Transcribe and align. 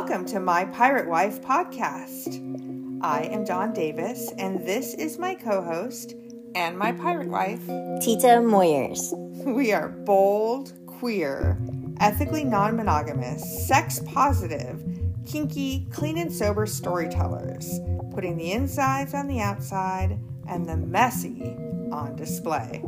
Welcome 0.00 0.26
to 0.26 0.38
my 0.38 0.64
Pirate 0.64 1.08
Wife 1.08 1.42
podcast. 1.42 3.00
I 3.02 3.22
am 3.22 3.44
Dawn 3.44 3.72
Davis, 3.72 4.30
and 4.38 4.64
this 4.64 4.94
is 4.94 5.18
my 5.18 5.34
co 5.34 5.60
host 5.60 6.14
and 6.54 6.78
my 6.78 6.92
pirate 6.92 7.26
wife, 7.26 7.66
Tita 8.00 8.38
Moyers. 8.38 9.12
We 9.44 9.72
are 9.72 9.88
bold, 9.88 10.72
queer, 10.86 11.58
ethically 11.98 12.44
non 12.44 12.76
monogamous, 12.76 13.66
sex 13.66 14.00
positive, 14.06 14.84
kinky, 15.26 15.88
clean 15.90 16.16
and 16.16 16.32
sober 16.32 16.64
storytellers, 16.64 17.80
putting 18.12 18.36
the 18.36 18.52
insides 18.52 19.14
on 19.14 19.26
the 19.26 19.40
outside 19.40 20.16
and 20.46 20.64
the 20.64 20.76
messy 20.76 21.56
on 21.90 22.14
display. 22.14 22.84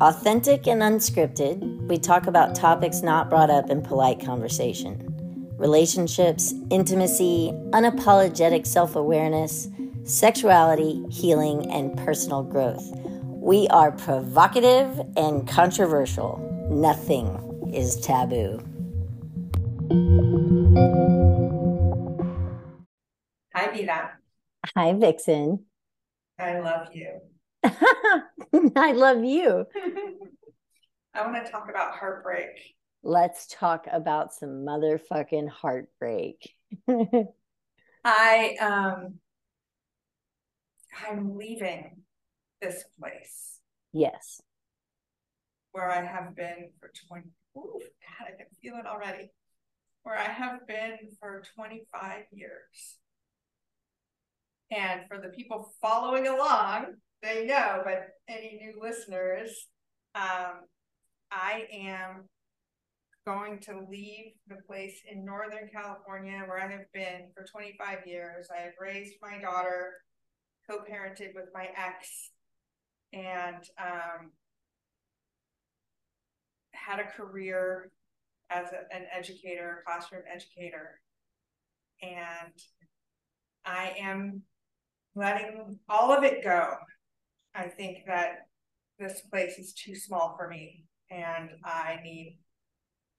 Authentic 0.00 0.66
and 0.66 0.80
unscripted, 0.80 1.86
we 1.88 1.98
talk 1.98 2.26
about 2.26 2.54
topics 2.54 3.02
not 3.02 3.28
brought 3.28 3.50
up 3.50 3.68
in 3.68 3.82
polite 3.82 4.24
conversation 4.24 5.07
relationships, 5.58 6.54
intimacy, 6.70 7.52
unapologetic 7.70 8.66
self 8.66 8.96
awareness, 8.96 9.68
sexuality, 10.04 11.04
healing, 11.10 11.70
and 11.70 11.96
personal 11.98 12.42
growth. 12.42 12.82
We 13.24 13.68
are 13.68 13.92
provocative 13.92 15.00
and 15.16 15.46
controversial. 15.46 16.38
Nothing 16.70 17.70
is 17.72 17.96
taboo. 17.96 18.60
Hi, 23.54 23.70
Vida. 23.72 24.10
Hi, 24.76 24.92
Vixen. 24.92 25.64
I 26.38 26.60
love 26.60 26.88
you. 26.94 27.20
I 28.76 28.92
love 28.92 29.24
you. 29.24 29.66
I 31.14 31.26
want 31.26 31.44
to 31.44 31.50
talk 31.50 31.68
about 31.68 31.96
heartbreak. 31.96 32.77
Let's 33.02 33.46
talk 33.46 33.86
about 33.90 34.34
some 34.34 34.66
motherfucking 34.66 35.48
heartbreak. 35.48 36.54
I 38.04 38.56
um 38.60 39.14
I'm 41.08 41.36
leaving 41.36 42.02
this 42.60 42.84
place 42.98 43.60
yes. 43.92 44.40
where 45.72 45.90
I 45.90 46.04
have 46.04 46.34
been 46.34 46.70
for 46.80 46.90
20 47.08 47.26
ooh, 47.56 47.80
God, 47.80 48.26
I 48.26 48.36
can 48.36 48.46
feel 48.60 48.74
it 48.74 48.86
already. 48.86 49.30
Where 50.02 50.16
I 50.16 50.24
have 50.24 50.66
been 50.66 50.96
for 51.20 51.42
25 51.54 52.24
years. 52.32 52.98
And 54.70 55.02
for 55.08 55.18
the 55.18 55.28
people 55.28 55.72
following 55.80 56.26
along, 56.26 56.94
they 57.22 57.46
know, 57.46 57.82
but 57.84 58.08
any 58.28 58.58
new 58.60 58.80
listeners, 58.80 59.66
um, 60.14 60.60
I 61.30 61.66
am 61.72 62.28
going 63.28 63.58
to 63.58 63.84
leave 63.90 64.32
the 64.48 64.56
place 64.66 65.02
in 65.06 65.22
Northern 65.22 65.68
California 65.70 66.42
where 66.46 66.58
I 66.58 66.72
have 66.72 66.90
been 66.94 67.28
for 67.36 67.44
25 67.44 68.06
years. 68.06 68.48
I 68.50 68.62
have 68.62 68.72
raised 68.80 69.16
my 69.20 69.38
daughter, 69.38 69.92
co 70.68 70.78
parented 70.78 71.34
with 71.34 71.44
my 71.52 71.68
ex, 71.76 72.30
and 73.12 73.62
um, 73.78 74.30
had 76.72 77.00
a 77.00 77.04
career 77.04 77.90
as 78.48 78.68
a, 78.72 78.96
an 78.96 79.04
educator, 79.14 79.82
classroom 79.86 80.22
educator. 80.34 80.98
And 82.00 82.54
I 83.66 83.94
am 84.00 84.40
letting 85.14 85.78
all 85.86 86.16
of 86.16 86.24
it 86.24 86.42
go. 86.42 86.76
I 87.54 87.64
think 87.64 88.06
that 88.06 88.46
this 88.98 89.20
place 89.30 89.58
is 89.58 89.74
too 89.74 89.94
small 89.94 90.34
for 90.38 90.48
me 90.48 90.86
and 91.10 91.50
I 91.62 92.00
need 92.02 92.38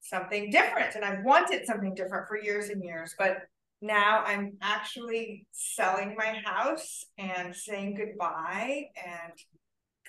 something 0.09 0.49
different. 0.51 0.95
And 0.95 1.05
I've 1.05 1.23
wanted 1.23 1.65
something 1.65 1.93
different 1.95 2.27
for 2.27 2.37
years 2.41 2.69
and 2.69 2.83
years, 2.83 3.15
but 3.17 3.37
now 3.81 4.23
I'm 4.25 4.57
actually 4.61 5.47
selling 5.51 6.15
my 6.17 6.41
house 6.45 7.05
and 7.17 7.55
saying 7.55 7.95
goodbye 7.95 8.85
and 9.05 9.33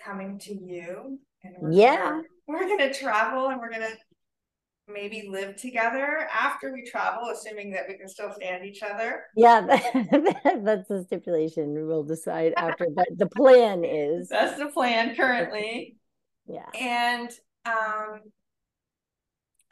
coming 0.04 0.38
to 0.40 0.54
you. 0.54 1.18
And 1.44 1.54
we're 1.60 1.72
Yeah. 1.72 1.96
gonna, 1.96 2.22
we're 2.46 2.68
gonna 2.68 2.92
travel 2.92 3.48
and 3.48 3.60
we're 3.60 3.70
gonna 3.70 3.94
maybe 4.88 5.28
live 5.30 5.56
together 5.56 6.28
after 6.32 6.72
we 6.72 6.84
travel, 6.84 7.28
assuming 7.28 7.70
that 7.70 7.84
we 7.88 7.96
can 7.96 8.08
still 8.08 8.32
stand 8.32 8.64
each 8.64 8.82
other. 8.82 9.24
Yeah, 9.36 9.60
that, 9.66 10.60
that's 10.64 10.88
the 10.88 11.04
stipulation. 11.04 11.86
We'll 11.86 12.02
decide 12.02 12.54
after, 12.56 12.86
but 12.94 13.06
the 13.16 13.26
plan 13.28 13.84
is 13.84 14.28
That's 14.30 14.58
the 14.58 14.66
plan 14.66 15.14
currently. 15.14 15.96
yeah. 16.46 16.66
And 16.74 17.30
um 17.66 18.20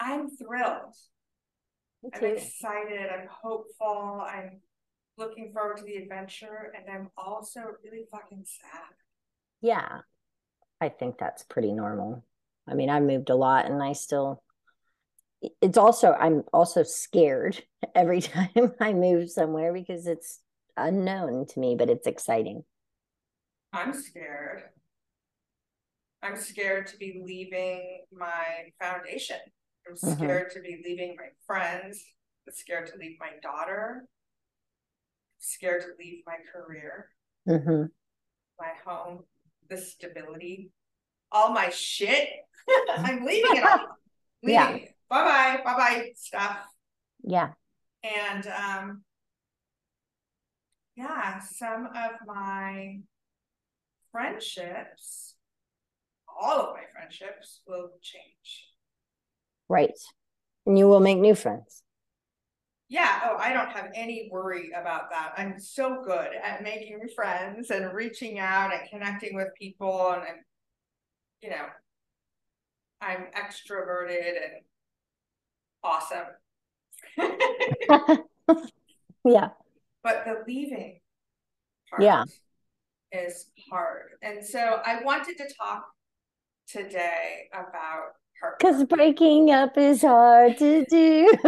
I'm 0.01 0.31
thrilled. 0.31 0.95
I'm 2.15 2.25
excited. 2.25 3.09
I'm 3.13 3.29
hopeful. 3.29 4.25
I'm 4.27 4.61
looking 5.17 5.53
forward 5.53 5.79
to 5.79 5.85
the 5.85 5.97
adventure. 5.97 6.73
And 6.77 6.85
I'm 6.89 7.11
also 7.17 7.61
really 7.85 8.05
fucking 8.11 8.45
sad. 8.45 8.95
Yeah. 9.61 10.01
I 10.81 10.89
think 10.89 11.19
that's 11.19 11.43
pretty 11.43 11.73
normal. 11.73 12.25
I 12.69 12.75
mean, 12.75 12.91
I 12.91 13.01
moved 13.01 13.31
a 13.31 13.35
lot 13.35 13.67
and 13.67 13.83
I 13.83 13.95
still 13.95 14.43
it's 15.61 15.79
also 15.79 16.13
I'm 16.13 16.43
also 16.53 16.83
scared 16.83 17.63
every 17.95 18.21
time 18.23 18.73
I 18.81 18.93
move 18.93 19.31
somewhere 19.31 19.73
because 19.73 20.07
it's 20.07 20.41
unknown 20.77 21.47
to 21.47 21.61
me, 21.61 21.77
but 21.77 21.91
it's 21.91 22.07
exciting. 22.07 22.65
I'm 23.73 23.93
scared. 23.93 24.63
I'm 26.23 26.37
scared 26.37 26.89
to 26.89 26.97
be 26.97 27.23
leaving 27.25 28.01
my 28.13 28.73
foundation. 28.81 29.37
I'm 29.89 29.95
Mhm. 29.97 30.17
scared 30.17 30.51
to 30.53 30.61
be 30.61 30.83
leaving 30.85 31.17
my 31.17 31.31
friends. 31.47 32.05
I'm 32.47 32.53
scared 32.53 32.89
to 32.89 32.97
leave 32.99 33.19
my 33.19 33.33
daughter. 33.43 34.03
I'm 34.07 35.41
scared 35.41 35.83
to 35.83 35.95
leave 35.99 36.25
my 36.27 36.37
career, 36.53 37.11
hmm 37.47 37.85
my 38.59 38.73
home, 38.85 39.25
the 39.69 39.77
stability, 39.79 40.73
all 41.31 41.53
my 41.53 41.71
shit. 41.71 42.29
I'm 42.91 43.25
leaving 43.25 43.57
it 43.57 43.65
all. 43.65 43.97
Leaving 44.43 44.55
Yeah. 44.55 44.75
it. 44.77 44.97
Bye 45.09 45.25
bye. 45.25 45.63
Bye 45.65 45.77
bye 45.77 46.13
stuff. 46.17 46.65
Yeah. 47.23 47.55
And 48.03 48.47
um 48.47 49.05
yeah, 50.97 51.39
some 51.41 51.87
of 51.87 52.13
my 52.27 53.01
friendships, 54.13 55.37
all 56.29 56.61
of 56.61 56.75
my 56.75 56.85
friendships 56.93 57.63
will 57.67 57.91
change. 58.03 58.68
Right. 59.69 59.99
And 60.67 60.79
you 60.79 60.89
will 60.89 61.01
make 61.01 61.19
new 61.19 61.35
friends. 61.35 61.83
Yeah, 62.91 63.21
oh, 63.25 63.37
I 63.37 63.53
don't 63.53 63.69
have 63.71 63.91
any 63.95 64.31
worry 64.33 64.71
about 64.71 65.11
that. 65.11 65.35
I'm 65.37 65.61
so 65.61 66.03
good 66.03 66.31
at 66.43 66.63
making 66.63 67.01
friends 67.15 67.71
and 67.71 67.93
reaching 67.93 68.39
out 68.39 68.73
and 68.73 68.89
connecting 68.89 69.37
with 69.37 69.49
people 69.61 70.13
and 70.13 70.23
I'm, 70.23 70.45
you 71.43 71.51
know, 71.51 71.67
I'm 73.01 73.27
extroverted 73.37 74.37
and 74.37 74.63
awesome. 75.83 76.27
yeah. 79.25 79.51
but 80.03 80.25
the 80.25 80.43
leaving 80.47 81.01
part 81.91 82.03
Yeah. 82.03 82.25
is 83.13 83.47
hard. 83.71 84.11
And 84.23 84.45
so 84.45 84.81
I 84.85 85.03
wanted 85.03 85.37
to 85.39 85.49
talk 85.59 85.87
today 86.69 87.49
about 87.53 88.13
Because 88.59 88.85
breaking 88.85 89.51
up 89.51 89.77
is 89.79 90.03
hard 90.03 90.57
to 90.59 90.85
do. 90.87 91.33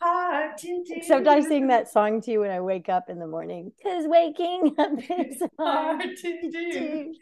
hard 0.00 0.58
to 0.58 0.84
do. 0.84 0.94
Except 0.96 1.26
I 1.26 1.40
sing 1.40 1.68
that 1.68 1.88
song 1.90 2.20
to 2.22 2.30
you 2.30 2.40
when 2.40 2.50
I 2.50 2.60
wake 2.60 2.88
up 2.88 3.08
in 3.10 3.18
the 3.18 3.26
morning. 3.26 3.72
Because 3.76 4.06
waking 4.06 4.74
up 4.78 4.90
is 4.98 5.42
hard 5.58 6.02
hard 6.02 6.16
to 6.16 6.40
to 6.40 6.50
do. 6.50 6.72
do. 6.72 7.14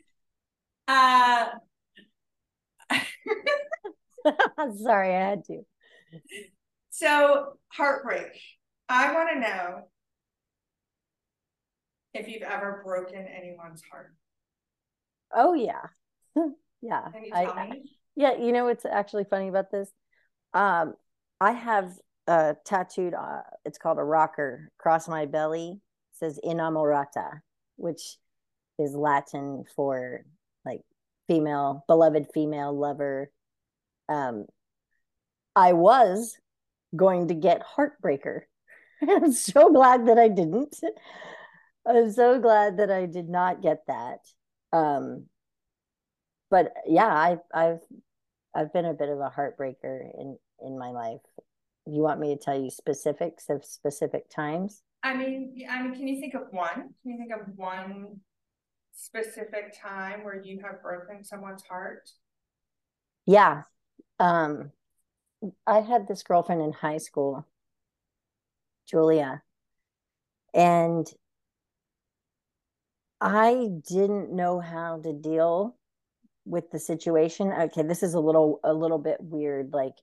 Uh, 0.86 1.48
Sorry, 4.82 5.14
I 5.14 5.20
had 5.30 5.44
to. 5.44 5.62
so 6.90 7.58
heartbreak. 7.68 8.40
I 8.88 9.12
want 9.12 9.30
to 9.34 9.40
know 9.40 9.88
if 12.14 12.28
you've 12.28 12.42
ever 12.42 12.82
broken 12.84 13.26
anyone's 13.26 13.82
heart. 13.90 14.14
Oh 15.34 15.54
yeah. 15.54 15.86
yeah. 16.82 17.08
I- 17.32 17.44
I- 17.44 17.82
yeah, 18.16 18.36
you 18.36 18.50
know 18.52 18.64
what's 18.64 18.84
actually 18.84 19.24
funny 19.24 19.48
about 19.48 19.70
this? 19.70 19.90
Um, 20.54 20.94
I 21.40 21.52
have 21.52 21.92
uh 22.26 22.54
tattooed 22.64 23.14
uh 23.14 23.40
it's 23.64 23.78
called 23.78 23.98
a 23.98 24.04
rocker 24.04 24.70
across 24.78 25.08
my 25.08 25.24
belly. 25.26 25.70
It 26.12 26.16
says 26.18 26.40
inamorata, 26.44 27.40
which 27.76 28.18
is 28.78 28.94
Latin 28.94 29.64
for 29.76 30.24
like 30.64 30.82
female, 31.28 31.84
beloved 31.86 32.26
female 32.34 32.76
lover. 32.76 33.30
Um 34.08 34.46
I 35.54 35.72
was 35.74 36.36
going 36.96 37.28
to 37.28 37.34
get 37.34 37.62
heartbreaker. 37.76 38.42
I'm 39.08 39.32
so 39.32 39.70
glad 39.72 40.06
that 40.08 40.18
I 40.18 40.28
didn't. 40.28 40.76
I'm 41.86 42.10
so 42.12 42.38
glad 42.40 42.78
that 42.78 42.90
I 42.90 43.06
did 43.06 43.28
not 43.28 43.62
get 43.62 43.86
that. 43.86 44.18
Um, 44.72 45.26
but 46.50 46.72
yeah, 46.86 47.12
i've 47.12 47.40
I've 47.52 47.80
I've 48.54 48.72
been 48.72 48.84
a 48.84 48.94
bit 48.94 49.08
of 49.08 49.18
a 49.18 49.32
heartbreaker 49.34 50.10
in 50.18 50.38
in 50.60 50.78
my 50.78 50.90
life. 50.90 51.20
You 51.86 52.02
want 52.02 52.20
me 52.20 52.34
to 52.34 52.40
tell 52.40 52.60
you 52.60 52.70
specifics 52.70 53.48
of 53.48 53.64
specific 53.64 54.28
times? 54.28 54.82
I 55.02 55.14
mean, 55.14 55.66
I 55.70 55.82
mean, 55.82 55.94
can 55.94 56.08
you 56.08 56.20
think 56.20 56.34
of 56.34 56.42
one? 56.50 56.74
Can 57.02 57.12
you 57.12 57.18
think 57.18 57.32
of 57.32 57.56
one 57.56 58.20
specific 58.92 59.80
time 59.80 60.24
where 60.24 60.42
you 60.42 60.60
have 60.62 60.82
broken 60.82 61.24
someone's 61.24 61.62
heart? 61.62 62.10
Yeah. 63.26 63.62
Um, 64.18 64.72
I 65.66 65.80
had 65.80 66.08
this 66.08 66.22
girlfriend 66.22 66.62
in 66.62 66.72
high 66.72 66.98
school, 66.98 67.46
Julia, 68.88 69.42
and 70.52 71.06
I 73.20 73.68
didn't 73.88 74.32
know 74.32 74.60
how 74.60 75.00
to 75.02 75.12
deal 75.12 75.76
with 76.44 76.70
the 76.70 76.78
situation. 76.78 77.52
Okay, 77.52 77.82
this 77.82 78.02
is 78.02 78.14
a 78.14 78.20
little 78.20 78.60
a 78.64 78.72
little 78.72 78.98
bit 78.98 79.18
weird. 79.20 79.72
Like 79.72 79.94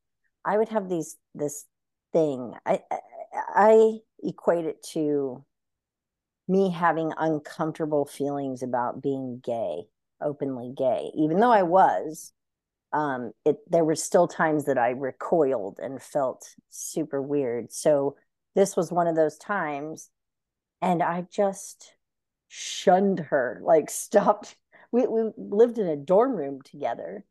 I 0.44 0.58
would 0.58 0.70
have 0.70 0.90
these 0.90 1.18
this 1.34 1.66
thing. 2.14 2.54
I 2.66 2.82
I, 2.92 3.00
I 3.56 3.92
equate 4.24 4.66
it 4.66 4.84
to 4.94 5.44
me 6.48 6.70
having 6.70 7.12
uncomfortable 7.18 8.06
feelings 8.06 8.62
about 8.62 9.02
being 9.02 9.42
gay, 9.44 9.84
openly 10.22 10.74
gay, 10.78 11.12
even 11.16 11.40
though 11.40 11.52
I 11.52 11.64
was. 11.64 12.32
Um, 12.94 13.32
it 13.46 13.58
there 13.70 13.84
were 13.84 13.96
still 13.96 14.28
times 14.28 14.66
that 14.66 14.78
I 14.78 14.90
recoiled 14.92 15.80
and 15.82 16.02
felt 16.02 16.48
super 16.70 17.22
weird. 17.22 17.72
So 17.72 18.16
this 18.56 18.76
was 18.78 18.92
one 18.92 19.08
of 19.08 19.16
those 19.16 19.38
times, 19.38 20.10
and 20.82 21.02
I 21.04 21.26
just 21.30 21.94
shunned 22.48 23.20
her, 23.20 23.60
like 23.64 23.90
stopped. 23.90 24.56
We 24.92 25.06
we 25.08 25.32
lived 25.36 25.78
in 25.78 25.88
a 25.88 25.98
dorm 25.98 26.36
room 26.36 26.62
together. 26.62 27.26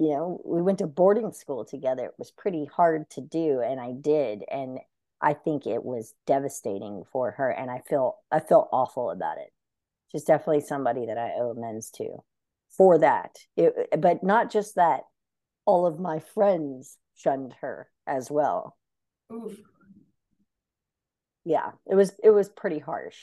You 0.00 0.08
know, 0.08 0.40
we 0.44 0.60
went 0.60 0.78
to 0.78 0.88
boarding 0.88 1.30
school 1.32 1.64
together. 1.64 2.06
It 2.06 2.14
was 2.18 2.32
pretty 2.32 2.64
hard 2.64 3.08
to 3.10 3.20
do, 3.20 3.60
and 3.60 3.78
I 3.78 3.92
did. 3.92 4.42
And 4.50 4.80
I 5.20 5.34
think 5.34 5.66
it 5.66 5.84
was 5.84 6.14
devastating 6.26 7.04
for 7.12 7.32
her, 7.32 7.48
and 7.50 7.70
I 7.70 7.80
feel 7.88 8.16
I 8.32 8.40
feel 8.40 8.68
awful 8.72 9.10
about 9.10 9.38
it. 9.38 9.52
She's 10.08 10.24
definitely 10.24 10.62
somebody 10.62 11.06
that 11.06 11.18
I 11.18 11.34
owe 11.36 11.50
amends 11.50 11.90
to 11.92 12.24
for 12.70 12.98
that. 12.98 13.36
It, 13.56 14.00
but 14.00 14.22
not 14.24 14.50
just 14.50 14.74
that. 14.76 15.02
All 15.66 15.86
of 15.86 16.00
my 16.00 16.18
friends 16.18 16.96
shunned 17.14 17.54
her 17.60 17.88
as 18.06 18.30
well. 18.30 18.76
Oof. 19.32 19.60
Yeah, 21.44 21.72
it 21.86 21.94
was 21.94 22.12
it 22.22 22.30
was 22.30 22.48
pretty 22.48 22.78
harsh. 22.78 23.16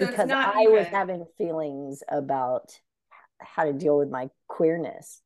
So 0.00 0.06
because 0.06 0.30
I 0.30 0.62
even... 0.62 0.72
was 0.74 0.86
having 0.86 1.24
feelings 1.36 2.02
about 2.08 2.72
how 3.38 3.64
to 3.64 3.72
deal 3.72 3.98
with 3.98 4.10
my 4.10 4.30
queerness. 4.48 5.22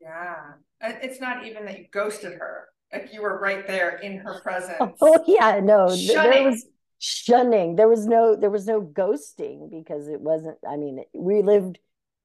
Yeah. 0.00 0.36
It's 0.80 1.20
not 1.20 1.44
even 1.46 1.66
that 1.66 1.78
you 1.78 1.86
ghosted 1.92 2.32
her 2.34 2.68
like 2.92 3.12
you 3.12 3.22
were 3.22 3.38
right 3.38 3.66
there 3.66 3.98
in 3.98 4.18
her 4.18 4.40
presence. 4.42 4.96
Oh 5.00 5.24
yeah, 5.26 5.60
no, 5.62 5.94
shunning. 5.94 6.30
there 6.30 6.50
was 6.50 6.66
shunning. 6.98 7.76
There 7.76 7.88
was 7.88 8.06
no 8.06 8.36
there 8.36 8.50
was 8.50 8.66
no 8.66 8.80
ghosting 8.80 9.70
because 9.70 10.08
it 10.08 10.20
wasn't. 10.20 10.58
I 10.68 10.76
mean, 10.76 11.04
we 11.14 11.42
lived, 11.42 11.78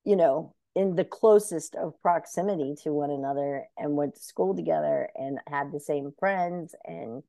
you 0.03 0.15
know, 0.15 0.55
in 0.75 0.95
the 0.95 1.05
closest 1.05 1.75
of 1.75 1.99
proximity 2.01 2.75
to 2.83 2.91
one 2.91 3.11
another 3.11 3.65
and 3.77 3.95
went 3.95 4.15
to 4.15 4.23
school 4.23 4.55
together 4.55 5.09
and 5.15 5.39
had 5.47 5.71
the 5.71 5.79
same 5.79 6.13
friends 6.19 6.75
and 6.85 7.23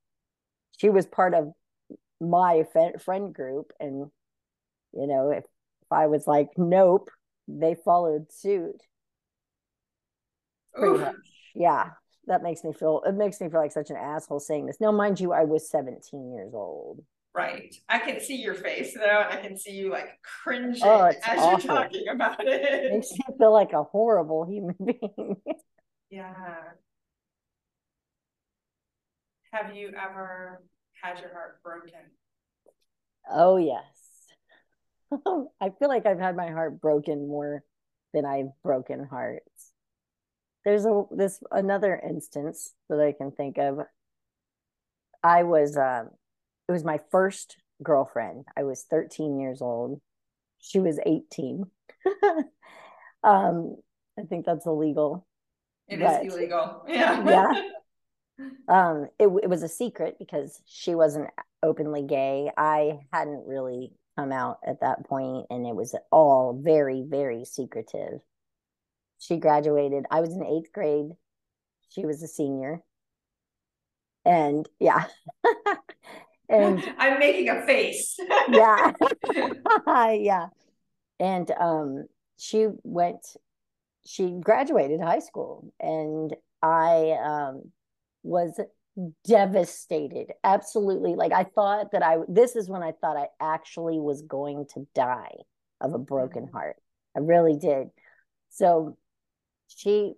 she 0.79 0.91
was 0.91 1.07
part 1.07 1.33
of 1.33 1.53
my 2.21 2.65
friend 3.05 3.35
group 3.35 3.73
and 3.79 4.11
you 4.93 5.07
know 5.07 5.31
if, 5.31 5.45
if 5.45 5.93
i 5.93 6.07
was 6.07 6.27
like 6.27 6.49
nope 6.57 7.11
they 7.47 7.75
followed 7.75 8.33
suit 8.33 8.83
yeah 11.55 11.91
that 12.27 12.43
makes 12.43 12.65
me 12.65 12.73
feel 12.73 13.03
it 13.07 13.15
makes 13.15 13.41
me 13.41 13.49
feel 13.49 13.61
like 13.61 13.73
such 13.73 13.91
an 13.91 13.97
asshole 13.97 14.41
saying 14.41 14.67
this. 14.67 14.81
Now, 14.81 14.93
mind 14.93 15.21
you, 15.21 15.33
I 15.33 15.45
was 15.45 15.71
17 15.71 16.33
years 16.33 16.53
old. 16.55 17.03
Right. 17.35 17.75
I 17.89 17.99
can 17.99 18.21
see 18.21 18.37
your 18.37 18.55
face 18.55 18.95
though, 18.95 19.25
and 19.29 19.39
I 19.39 19.41
can 19.43 19.59
see 19.59 19.73
you 19.73 19.91
like 19.91 20.09
cringing 20.23 20.81
oh, 20.83 21.05
as 21.05 21.17
awful. 21.27 21.51
you're 21.51 21.59
talking 21.59 22.09
about 22.09 22.47
it. 22.47 22.63
it. 22.63 22.93
Makes 22.93 23.13
me 23.13 23.37
feel 23.39 23.53
like 23.53 23.73
a 23.73 23.83
horrible 23.83 24.45
human 24.47 24.77
being. 24.85 25.37
yeah. 26.11 26.35
Have 29.53 29.77
you 29.77 29.89
ever 29.89 30.63
had 31.03 31.21
your 31.21 31.33
heart 31.33 31.63
broken? 31.63 32.01
Oh 33.31 33.57
yes. 33.57 33.85
I 35.61 35.71
feel 35.79 35.89
like 35.89 36.07
I've 36.07 36.19
had 36.19 36.37
my 36.37 36.51
heart 36.51 36.81
broken 36.81 37.29
more 37.29 37.63
than 38.13 38.25
I've 38.25 38.51
broken 38.63 39.05
hearts 39.05 39.73
there's 40.67 40.85
a 40.85 41.05
this 41.13 41.41
another 41.53 41.95
instance 41.97 42.75
that 42.91 43.01
I 43.01 43.13
can 43.13 43.31
think 43.31 43.57
of. 43.57 43.79
I 45.23 45.45
was 45.45 45.77
um 45.77 46.11
it 46.69 46.73
was 46.73 46.85
my 46.85 46.99
first 47.13 47.57
girlfriend. 47.83 48.45
I 48.57 48.65
was 48.65 48.85
13 48.91 49.39
years 49.39 49.63
old. 49.63 50.01
She 50.59 50.81
was 50.81 50.99
18. 51.07 51.67
um 53.23 53.77
I 54.19 54.23
think 54.29 54.45
that's 54.45 54.67
illegal. 54.67 55.25
It 55.87 56.01
but, 56.01 56.27
is 56.27 56.35
illegal. 56.35 56.85
Yeah. 56.89 57.25
yeah. 57.25 57.63
Um 58.69 59.09
it 59.19 59.27
it 59.43 59.49
was 59.49 59.63
a 59.63 59.69
secret 59.69 60.17
because 60.19 60.61
she 60.67 60.95
wasn't 60.95 61.31
openly 61.63 62.03
gay. 62.03 62.51
I 62.57 63.01
hadn't 63.13 63.47
really 63.47 63.93
come 64.17 64.33
out 64.33 64.59
at 64.67 64.81
that 64.81 65.07
point 65.07 65.47
and 65.51 65.67
it 65.67 65.75
was 65.75 65.95
all 66.11 66.59
very 66.63 67.03
very 67.07 67.45
secretive 67.45 68.21
she 69.19 69.37
graduated. 69.37 70.05
I 70.11 70.21
was 70.21 70.35
in 70.35 70.45
eighth 70.45 70.73
grade. 70.73 71.11
She 71.89 72.05
was 72.05 72.23
a 72.23 72.29
senior. 72.29 72.83
And 74.25 74.69
yeah. 74.81 75.05
and 76.49 76.83
I'm 76.99 77.19
making 77.19 77.49
a 77.49 77.65
face. 77.65 78.19
yeah. 78.49 78.93
yeah. 80.13 80.47
And 81.19 81.51
um 81.53 82.07
she 82.37 82.69
went 82.83 83.25
she 84.07 84.39
graduated 84.41 85.01
high 85.01 85.21
school 85.21 85.73
and 85.81 86.35
I 86.63 87.17
um 87.23 87.73
was 88.27 88.61
devastated. 89.27 90.33
Absolutely. 90.43 91.15
Like 91.15 91.33
i 91.33 91.45
thought 91.45 91.93
that 91.93 92.03
i 92.03 92.17
this 92.29 92.57
is 92.57 92.69
when 92.69 92.83
i 92.83 92.93
thought 92.93 93.17
i 93.17 93.27
actually 93.41 93.99
was 94.01 94.23
going 94.23 94.67
to 94.73 94.87
die 94.95 95.35
of 95.81 95.93
a 95.93 95.99
broken 95.99 96.45
mm-hmm. 96.45 96.57
heart. 96.57 96.77
I 97.15 97.21
really 97.21 97.57
did. 97.57 97.89
So 98.51 98.97
she 99.69 100.15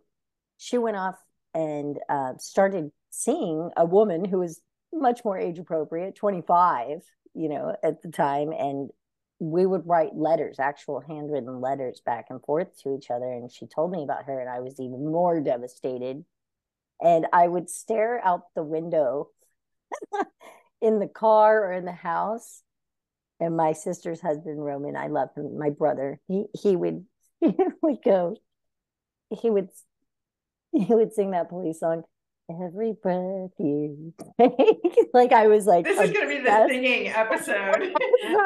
she 0.59 0.79
went 0.79 0.97
off 0.97 1.17
and 1.55 1.99
uh, 2.09 2.35
started 2.39 2.91
seeing 3.11 3.71
a 3.77 3.85
woman 3.85 4.25
who 4.25 4.39
was 4.39 4.61
much 4.93 5.25
more 5.25 5.39
age 5.39 5.59
appropriate 5.59 6.15
25 6.15 7.01
you 7.35 7.49
know 7.49 7.75
at 7.83 8.01
the 8.03 8.11
time 8.11 8.53
and 8.53 8.91
we 9.39 9.67
would 9.67 9.83
write 9.87 10.15
letters 10.17 10.59
actual 10.59 11.01
handwritten 11.01 11.61
letters 11.61 12.01
back 12.05 12.27
and 12.31 12.43
forth 12.43 12.69
to 12.81 12.97
each 12.97 13.11
other 13.11 13.31
and 13.31 13.51
she 13.51 13.67
told 13.67 13.91
me 13.91 14.03
about 14.03 14.25
her 14.25 14.41
and 14.41 14.49
i 14.49 14.61
was 14.61 14.81
even 14.81 15.05
more 15.05 15.41
devastated 15.41 16.25
and 17.01 17.27
i 17.33 17.47
would 17.47 17.69
stare 17.69 18.25
out 18.25 18.43
the 18.55 18.63
window 18.63 19.29
in 20.81 20.99
the 20.99 21.09
car 21.09 21.65
or 21.65 21.73
in 21.73 21.85
the 21.85 21.93
house 21.93 22.63
and 23.41 23.57
my 23.57 23.73
sister's 23.73 24.21
husband 24.21 24.63
roman 24.63 24.97
i 24.97 25.07
love 25.07 25.29
him 25.37 25.59
my 25.59 25.71
brother 25.71 26.21
he 26.29 26.47
he 26.61 26.77
would 26.77 27.05
he 27.41 27.55
would 27.83 27.99
go 28.05 28.37
he 29.41 29.51
would 29.51 29.69
he 30.73 30.95
would 30.95 31.13
sing 31.13 31.31
that 31.31 31.49
police 31.49 31.81
song 31.81 32.05
every 32.51 32.95
breath 33.03 33.51
you 33.59 34.15
take. 34.41 34.53
like 35.15 35.33
I 35.33 35.49
was 35.49 35.67
like, 35.67 35.85
this 35.85 35.99
oh, 35.99 36.03
is 36.03 36.13
gonna 36.13 36.29
be 36.29 36.39
the 36.39 36.67
singing 36.69 37.09
episode. 37.09 37.95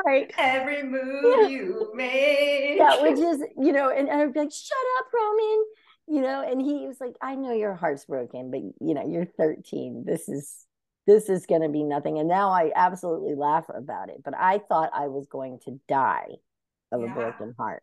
right. 0.04 0.32
Every 0.38 0.82
move 0.82 1.50
you 1.50 1.92
make. 1.94 2.78
Yeah, 2.78 3.02
which 3.02 3.18
is 3.18 3.42
you 3.58 3.72
know, 3.72 3.90
and, 3.90 4.08
and 4.08 4.20
I 4.20 4.24
would 4.24 4.34
be 4.34 4.40
like, 4.40 4.52
shut 4.52 4.78
up, 4.98 5.06
Roman. 5.12 5.64
You 6.08 6.20
know, 6.20 6.42
and 6.42 6.60
he 6.60 6.86
was 6.86 7.00
like, 7.00 7.14
I 7.22 7.36
know 7.36 7.52
your 7.52 7.74
heart's 7.74 8.04
broken, 8.04 8.50
but 8.50 8.60
you 8.60 8.94
know, 8.94 9.08
you're 9.08 9.24
13. 9.24 10.04
This 10.06 10.28
is 10.28 10.66
this 11.06 11.28
is 11.28 11.46
gonna 11.46 11.68
be 11.68 11.84
nothing. 11.84 12.18
And 12.18 12.28
now 12.28 12.50
I 12.50 12.70
absolutely 12.74 13.34
laugh 13.34 13.66
about 13.72 14.08
it. 14.08 14.22
But 14.24 14.34
I 14.36 14.58
thought 14.58 14.90
I 14.92 15.08
was 15.08 15.26
going 15.26 15.58
to 15.64 15.80
die 15.88 16.28
of 16.90 17.00
yeah. 17.00 17.10
a 17.10 17.14
broken 17.14 17.54
heart. 17.56 17.82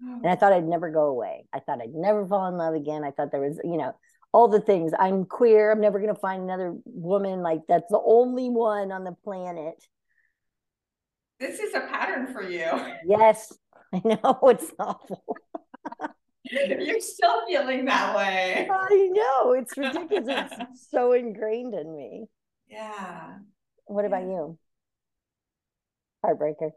And 0.00 0.26
I 0.26 0.32
oh. 0.32 0.36
thought 0.36 0.52
I'd 0.52 0.64
never 0.64 0.90
go 0.90 1.06
away. 1.06 1.46
I 1.52 1.60
thought 1.60 1.80
I'd 1.80 1.94
never 1.94 2.26
fall 2.26 2.46
in 2.48 2.56
love 2.56 2.74
again. 2.74 3.02
I 3.02 3.10
thought 3.10 3.30
there 3.32 3.40
was, 3.40 3.58
you 3.64 3.78
know, 3.78 3.94
all 4.32 4.48
the 4.48 4.60
things. 4.60 4.92
I'm 4.98 5.24
queer. 5.24 5.72
I'm 5.72 5.80
never 5.80 5.98
going 5.98 6.14
to 6.14 6.20
find 6.20 6.42
another 6.42 6.74
woman 6.84 7.40
like 7.40 7.60
that's 7.68 7.88
the 7.88 8.00
only 8.04 8.50
one 8.50 8.92
on 8.92 9.04
the 9.04 9.16
planet. 9.24 9.82
This 11.40 11.58
is 11.60 11.74
a 11.74 11.80
pattern 11.80 12.32
for 12.32 12.42
you. 12.42 12.70
Yes, 13.06 13.52
I 13.92 14.00
know 14.04 14.38
it's 14.42 14.70
awful. 14.78 15.24
You're 16.50 17.00
still 17.00 17.46
feeling 17.48 17.86
that 17.86 18.16
way. 18.16 18.68
I 18.70 19.08
know 19.12 19.52
it's 19.52 19.76
ridiculous. 19.76 20.52
it's 20.52 20.88
so 20.90 21.12
ingrained 21.12 21.74
in 21.74 21.96
me. 21.96 22.26
Yeah. 22.68 23.38
What 23.86 24.04
about 24.04 24.22
you? 24.22 24.58
Heartbreaker. 26.24 26.70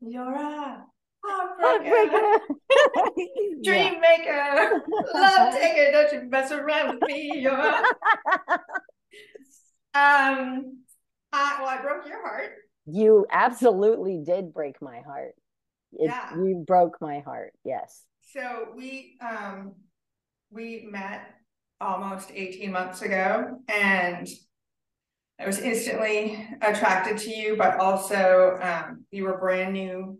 You're 0.00 0.34
a 0.34 0.84
heartbreaker. 1.24 1.62
heartbreaker, 1.62 2.38
dream 3.64 4.00
maker, 4.00 4.82
love 5.14 5.54
taker. 5.54 5.92
Don't 5.92 6.12
you 6.12 6.28
mess 6.28 6.52
around 6.52 6.94
with 6.94 7.08
me? 7.08 7.32
You're... 7.36 7.52
um, 9.94 10.78
I, 11.32 11.56
well, 11.58 11.68
I 11.68 11.78
broke 11.80 12.06
your 12.06 12.20
heart. 12.20 12.50
You 12.86 13.26
absolutely 13.30 14.22
did 14.24 14.52
break 14.52 14.82
my 14.82 15.00
heart. 15.00 15.34
It, 15.98 16.10
Yeah. 16.10 16.36
You 16.36 16.64
broke 16.66 16.98
my 17.00 17.20
heart. 17.20 17.52
Yes. 17.64 18.02
So 18.32 18.68
we 18.76 19.16
um 19.20 19.74
we 20.50 20.86
met 20.90 21.22
almost 21.80 22.30
18 22.32 22.72
months 22.72 23.02
ago 23.02 23.58
and 23.68 24.26
I 25.38 25.46
was 25.46 25.58
instantly 25.58 26.48
attracted 26.62 27.18
to 27.18 27.30
you, 27.30 27.56
but 27.56 27.78
also 27.78 28.58
um 28.62 29.04
you 29.10 29.24
were 29.24 29.38
brand 29.38 29.72
new 29.72 30.18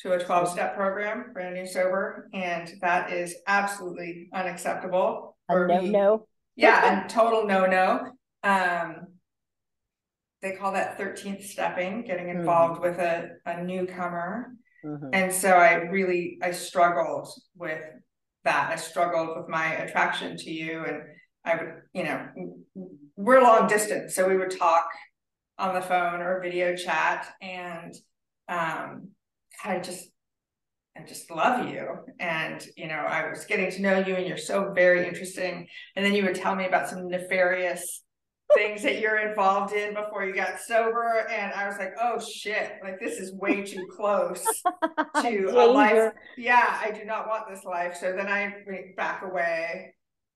to 0.00 0.12
a 0.12 0.24
12 0.24 0.50
step 0.50 0.76
program, 0.76 1.32
brand 1.32 1.54
new 1.54 1.66
sober, 1.66 2.28
and 2.32 2.70
that 2.82 3.12
is 3.12 3.34
absolutely 3.46 4.28
unacceptable. 4.32 5.36
A 5.48 5.54
no 5.66 5.82
me. 5.82 5.90
no. 5.90 6.26
Yeah, 6.56 7.04
a 7.04 7.08
total 7.08 7.46
no 7.46 7.66
no. 7.66 8.12
Um 8.44 9.06
they 10.40 10.52
call 10.52 10.72
that 10.72 10.98
13th 10.98 11.42
stepping, 11.44 12.02
getting 12.02 12.26
Mhm. 12.26 12.36
involved 12.40 12.80
with 12.80 12.98
a, 12.98 13.38
a 13.44 13.62
newcomer. 13.64 14.54
Mhm. 14.84 15.10
And 15.12 15.32
so 15.32 15.50
I 15.50 15.74
really, 15.74 16.38
I 16.42 16.50
struggled 16.52 17.28
with 17.56 17.82
that. 18.44 18.70
I 18.72 18.76
struggled 18.76 19.36
with 19.36 19.48
my 19.48 19.74
attraction 19.74 20.36
to 20.36 20.50
you 20.50 20.84
and 20.84 21.02
I 21.44 21.56
would, 21.56 21.74
you 21.92 22.04
know, 22.04 22.28
we're 23.16 23.42
long 23.42 23.66
distance, 23.68 24.14
so 24.14 24.28
we 24.28 24.36
would 24.36 24.56
talk 24.56 24.88
on 25.58 25.74
the 25.74 25.82
phone 25.82 26.20
or 26.20 26.40
video 26.40 26.76
chat 26.76 27.26
and 27.40 27.94
um 28.48 29.08
I 29.64 29.78
just 29.80 30.08
I 30.96 31.02
just 31.06 31.30
love 31.30 31.68
you. 31.68 31.96
And, 32.18 32.64
you 32.76 32.88
know, 32.88 32.94
I 32.96 33.28
was 33.30 33.44
getting 33.44 33.70
to 33.70 33.82
know 33.82 33.98
you 34.00 34.16
and 34.16 34.26
you're 34.26 34.36
so 34.36 34.72
very 34.74 35.06
interesting. 35.06 35.68
And 35.94 36.04
then 36.04 36.12
you 36.14 36.24
would 36.24 36.34
tell 36.34 36.56
me 36.56 36.66
about 36.66 36.88
some 36.88 37.08
nefarious 37.08 38.02
things 38.54 38.82
that 38.82 39.00
you're 39.00 39.18
involved 39.28 39.74
in 39.74 39.94
before 39.94 40.24
you 40.24 40.34
got 40.34 40.58
sober. 40.60 41.26
And 41.30 41.52
I 41.52 41.68
was 41.68 41.76
like, 41.78 41.92
oh 42.00 42.18
shit, 42.20 42.72
like 42.82 42.98
this 43.00 43.18
is 43.18 43.34
way 43.34 43.62
too 43.62 43.86
close 43.94 44.44
to 45.22 45.46
a 45.50 45.66
life. 45.66 46.12
Yeah, 46.36 46.78
I 46.82 46.90
do 46.90 47.04
not 47.04 47.28
want 47.28 47.44
this 47.48 47.64
life. 47.64 47.96
So 47.96 48.12
then 48.12 48.26
I 48.28 48.54
back 48.96 49.22
away. 49.22 49.94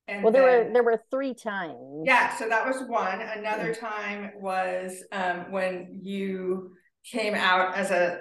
And 0.08 0.22
Well, 0.24 0.32
there 0.32 0.44
then- 0.44 0.66
were 0.68 0.72
there 0.74 0.82
were 0.82 1.00
three 1.10 1.32
times. 1.34 2.02
yeah, 2.04 2.34
so 2.36 2.48
that 2.48 2.66
was 2.66 2.82
one. 2.88 3.20
Another 3.20 3.74
time 3.74 4.32
was 4.40 5.02
um 5.12 5.50
when 5.52 6.00
you 6.02 6.72
came 7.10 7.34
out 7.34 7.76
as 7.76 7.90
a 7.90 8.20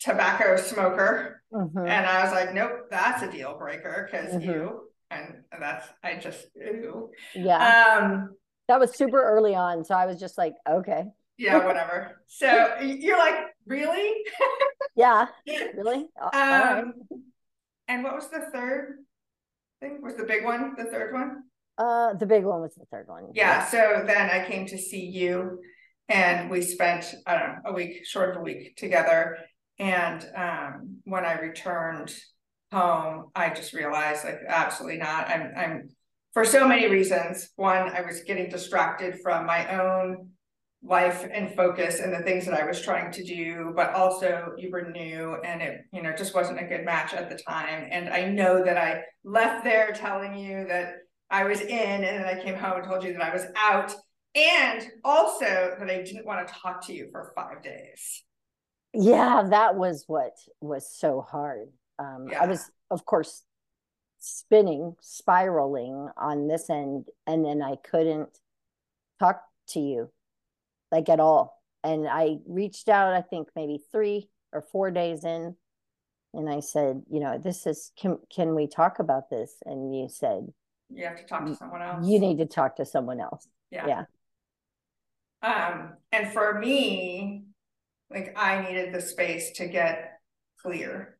tobacco 0.00 0.56
smoker. 0.56 1.42
Mhm. 1.52 1.88
And 1.88 2.06
I 2.06 2.24
was 2.24 2.32
like, 2.32 2.52
nope, 2.52 2.72
that's 2.90 3.22
a 3.22 3.30
deal 3.30 3.56
breaker 3.56 4.08
because 4.10 4.34
Mhm. 4.34 4.44
you 4.44 4.80
and 5.10 5.34
that's 5.60 5.86
I 6.02 6.16
just 6.16 6.46
ew. 6.56 7.10
Yeah. 7.34 8.00
Um 8.02 8.36
that 8.68 8.80
was 8.80 8.94
super 8.96 9.22
early 9.22 9.54
on. 9.54 9.84
So 9.84 9.94
I 9.94 10.06
was 10.06 10.18
just 10.20 10.38
like, 10.38 10.54
okay. 10.68 11.04
yeah, 11.36 11.58
whatever. 11.64 12.22
So 12.26 12.76
you're 12.80 13.18
like, 13.18 13.36
really? 13.66 14.12
Yeah. 14.96 15.26
Really? 15.74 16.06
A- 16.20 16.30
all 16.50 16.58
right. 16.58 16.78
Um 16.80 16.94
and 17.88 18.04
what 18.04 18.14
was 18.14 18.28
the 18.30 18.48
third 18.52 18.98
thing? 19.80 20.00
Was 20.02 20.14
the 20.16 20.24
big 20.24 20.44
one 20.44 20.74
the 20.76 20.84
third 20.84 21.12
one? 21.12 21.42
Uh 21.78 22.14
the 22.14 22.26
big 22.26 22.44
one 22.44 22.60
was 22.60 22.74
the 22.76 22.84
third 22.92 23.08
one. 23.08 23.28
Yeah, 23.34 23.64
so 23.66 24.04
then 24.06 24.30
I 24.30 24.46
came 24.48 24.66
to 24.66 24.78
see 24.78 25.04
you 25.06 25.58
and 26.08 26.50
we 26.50 26.62
spent, 26.62 27.12
I 27.26 27.38
don't 27.38 27.48
know, 27.48 27.70
a 27.70 27.72
week, 27.72 28.06
short 28.06 28.30
of 28.30 28.36
a 28.36 28.40
week 28.40 28.76
together. 28.76 29.38
And 29.78 30.24
um, 30.36 30.98
when 31.04 31.24
I 31.24 31.40
returned 31.40 32.14
home, 32.72 33.30
I 33.34 33.50
just 33.50 33.72
realized 33.72 34.24
like 34.24 34.38
absolutely 34.48 34.98
not. 34.98 35.28
I'm 35.28 35.52
I'm 35.56 35.88
for 36.34 36.44
so 36.44 36.66
many 36.68 36.88
reasons. 36.88 37.50
One, 37.56 37.88
I 37.96 38.02
was 38.02 38.22
getting 38.24 38.50
distracted 38.50 39.20
from 39.22 39.46
my 39.46 39.80
own 39.80 40.28
life 40.82 41.26
and 41.32 41.54
focus 41.54 42.00
and 42.00 42.12
the 42.12 42.22
things 42.22 42.44
that 42.44 42.60
I 42.60 42.66
was 42.66 42.82
trying 42.82 43.10
to 43.12 43.24
do, 43.24 43.72
but 43.74 43.94
also 43.94 44.52
you 44.58 44.70
were 44.70 44.90
new 44.90 45.36
and 45.42 45.62
it, 45.62 45.80
you 45.92 46.02
know, 46.02 46.12
just 46.14 46.34
wasn't 46.34 46.60
a 46.60 46.64
good 46.64 46.84
match 46.84 47.14
at 47.14 47.30
the 47.30 47.36
time. 47.36 47.88
And 47.90 48.10
I 48.10 48.26
know 48.26 48.62
that 48.62 48.76
I 48.76 49.02
left 49.24 49.64
there 49.64 49.92
telling 49.92 50.34
you 50.36 50.66
that 50.68 50.96
I 51.30 51.44
was 51.44 51.62
in 51.62 51.70
and 52.04 52.22
then 52.22 52.26
I 52.26 52.42
came 52.42 52.54
home 52.54 52.78
and 52.78 52.84
told 52.84 53.02
you 53.02 53.14
that 53.14 53.22
I 53.22 53.32
was 53.32 53.46
out 53.56 53.94
and 54.34 54.86
also 55.04 55.76
that 55.78 55.88
I 55.88 56.02
didn't 56.02 56.26
want 56.26 56.46
to 56.46 56.54
talk 56.54 56.84
to 56.86 56.92
you 56.92 57.08
for 57.10 57.32
five 57.34 57.62
days. 57.62 58.24
Yeah, 58.92 59.44
that 59.50 59.76
was 59.76 60.04
what 60.06 60.36
was 60.60 60.88
so 60.92 61.22
hard. 61.22 61.68
Um, 61.98 62.28
Yeah. 62.30 62.42
I 62.42 62.46
was, 62.46 62.70
of 62.90 63.06
course, 63.06 63.42
spinning, 64.24 64.96
spiraling 65.00 66.08
on 66.16 66.48
this 66.48 66.70
end, 66.70 67.06
and 67.26 67.44
then 67.44 67.62
I 67.62 67.76
couldn't 67.76 68.30
talk 69.20 69.42
to 69.68 69.80
you 69.80 70.10
like 70.90 71.08
at 71.08 71.20
all. 71.20 71.62
And 71.82 72.08
I 72.08 72.38
reached 72.46 72.88
out, 72.88 73.12
I 73.12 73.20
think 73.20 73.48
maybe 73.54 73.78
three 73.92 74.28
or 74.52 74.62
four 74.62 74.90
days 74.90 75.24
in, 75.24 75.56
and 76.32 76.48
I 76.48 76.60
said, 76.60 77.02
you 77.10 77.20
know, 77.20 77.38
this 77.38 77.66
is 77.66 77.92
can 77.96 78.18
can 78.34 78.54
we 78.54 78.66
talk 78.66 78.98
about 78.98 79.28
this? 79.30 79.56
And 79.66 79.94
you 79.94 80.08
said, 80.08 80.48
You 80.90 81.04
have 81.04 81.16
to 81.16 81.24
talk 81.24 81.46
to 81.46 81.54
someone 81.54 81.82
else. 81.82 82.06
you 82.06 82.18
need 82.18 82.38
to 82.38 82.46
talk 82.46 82.76
to 82.76 82.86
someone 82.86 83.20
else. 83.20 83.46
Yeah. 83.70 83.86
Yeah. 83.86 84.04
Um, 85.42 85.92
and 86.10 86.32
for 86.32 86.58
me, 86.58 87.44
like 88.10 88.34
I 88.36 88.62
needed 88.62 88.94
the 88.94 89.00
space 89.02 89.50
to 89.56 89.66
get 89.66 90.20
clear. 90.60 91.18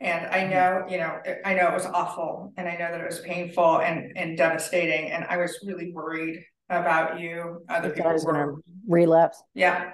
And 0.00 0.26
I 0.26 0.46
know, 0.46 0.84
you 0.88 0.98
know, 0.98 1.18
I 1.44 1.54
know 1.54 1.68
it 1.68 1.74
was 1.74 1.86
awful 1.86 2.52
and 2.56 2.68
I 2.68 2.72
know 2.72 2.90
that 2.90 3.00
it 3.00 3.06
was 3.06 3.20
painful 3.20 3.80
and, 3.80 4.12
and 4.16 4.36
devastating. 4.36 5.10
And 5.10 5.24
I 5.24 5.36
was 5.38 5.58
really 5.64 5.92
worried 5.92 6.44
about 6.68 7.20
you. 7.20 7.62
Other 7.68 7.88
I 7.88 7.88
thought 7.88 7.94
people 7.96 8.10
I 8.10 8.12
was 8.12 8.24
were, 8.24 8.32
gonna 8.32 8.52
relapse. 8.88 9.42
yeah. 9.54 9.92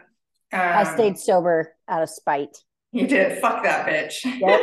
I 0.52 0.82
Um, 0.82 0.94
stayed 0.94 1.18
sober 1.18 1.74
out 1.86 2.02
of 2.02 2.10
spite. 2.10 2.56
You 2.92 3.06
did. 3.06 3.38
Fuck 3.40 3.62
that 3.62 3.86
bitch. 3.86 4.24
Yep. 4.24 4.60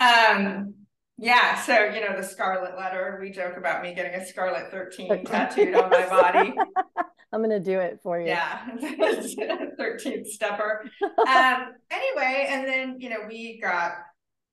um, 0.00 0.74
yeah. 1.16 1.58
So, 1.62 1.84
you 1.86 2.00
know, 2.02 2.14
the 2.14 2.22
scarlet 2.22 2.76
letter, 2.76 3.18
we 3.22 3.30
joke 3.30 3.56
about 3.56 3.82
me 3.82 3.94
getting 3.94 4.20
a 4.20 4.26
scarlet 4.26 4.70
13 4.70 5.24
tattooed 5.24 5.74
on 5.74 5.88
my 5.88 6.06
body. 6.08 6.52
I'm 7.32 7.40
gonna 7.42 7.58
do 7.60 7.78
it 7.80 8.00
for 8.02 8.20
you. 8.20 8.26
Yeah. 8.26 8.66
13th 8.82 10.26
stepper. 10.26 10.84
Um, 11.02 11.72
anyway, 11.90 12.46
and 12.48 12.66
then, 12.66 12.96
you 13.00 13.10
know, 13.10 13.20
we 13.28 13.58
got 13.62 13.92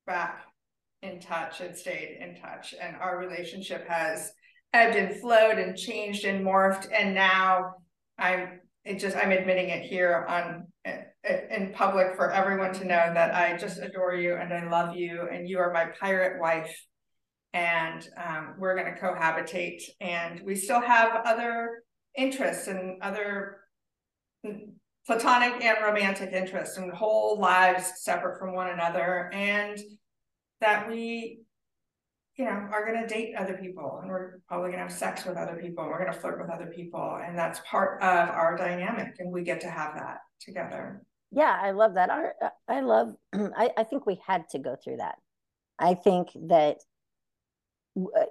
back 0.06 0.44
in 1.02 1.20
touch 1.20 1.62
and 1.62 1.76
stayed 1.76 2.18
in 2.22 2.36
touch, 2.42 2.74
and 2.82 2.96
our 2.98 3.18
relationship 3.18 3.88
has 3.88 4.32
ebbed 4.74 4.96
and 4.96 5.20
flowed 5.22 5.58
and 5.58 5.78
changed 5.78 6.26
and 6.26 6.46
morphed. 6.46 6.88
And 6.94 7.14
now 7.14 7.76
I'm 8.18 8.60
it 8.84 9.00
just 9.00 9.18
I'm 9.18 9.32
admitting 9.32 9.70
it 9.70 9.84
here 9.84 10.26
on 10.30 10.68
in 11.24 11.74
public 11.74 12.16
for 12.16 12.32
everyone 12.32 12.74
to 12.74 12.86
know 12.86 13.12
that 13.14 13.34
I 13.34 13.58
just 13.58 13.80
adore 13.80 14.14
you 14.14 14.36
and 14.36 14.54
I 14.54 14.70
love 14.70 14.96
you. 14.96 15.28
And 15.32 15.50
you 15.50 15.58
are 15.60 15.74
my 15.74 15.88
pirate 16.00 16.40
wife. 16.40 16.74
And 17.54 18.08
um, 18.24 18.56
we're 18.60 18.76
going 18.76 18.94
to 18.94 19.00
cohabitate. 19.00 19.82
And 20.02 20.42
we 20.46 20.56
still 20.56 20.82
have 20.82 21.22
other 21.26 21.84
interests 22.16 22.68
and 22.68 23.02
other 23.02 23.62
platonic 25.06 25.64
and 25.64 25.78
romantic 25.84 26.34
interests 26.34 26.78
and 26.78 26.92
whole 26.92 27.40
lives 27.40 27.94
separate 27.98 28.40
from 28.40 28.54
one 28.54 28.70
another 28.70 29.30
and 29.34 29.80
that 30.62 30.88
we 30.90 31.40
you 32.38 32.46
know 32.46 32.52
are 32.52 32.86
going 32.86 33.02
to 33.02 33.08
date 33.08 33.36
other 33.38 33.54
people 33.54 34.00
and 34.02 34.10
we're 34.10 34.40
probably 34.48 34.70
going 34.70 34.80
to 34.80 34.84
have 34.84 34.92
sex 34.92 35.26
with 35.26 35.38
other 35.38 35.56
people 35.56 35.84
and 35.84 35.92
we're 35.92 36.00
going 36.00 36.12
to 36.12 36.20
flirt 36.20 36.40
with 36.40 36.50
other 36.50 36.68
people 36.68 37.20
and 37.26 37.38
that's 37.38 37.62
part 37.70 38.02
of 38.02 38.30
our 38.30 38.58
dynamic 38.58 39.16
and 39.20 39.32
we 39.32 39.44
get 39.44 39.62
to 39.62 39.70
have 39.70 39.94
that 39.96 40.18
together 40.40 41.02
Yeah, 41.32 41.58
I 41.62 41.72
love 41.72 41.96
that. 41.96 42.10
I, 42.10 42.50
I 42.68 42.80
love, 42.82 43.16
I, 43.34 43.70
I 43.78 43.84
think 43.84 44.06
we 44.06 44.20
had 44.26 44.48
to 44.50 44.60
go 44.60 44.76
through 44.82 44.98
that. 44.98 45.16
I 45.80 45.94
think 45.94 46.30
that, 46.48 46.78
uh, 48.00 48.26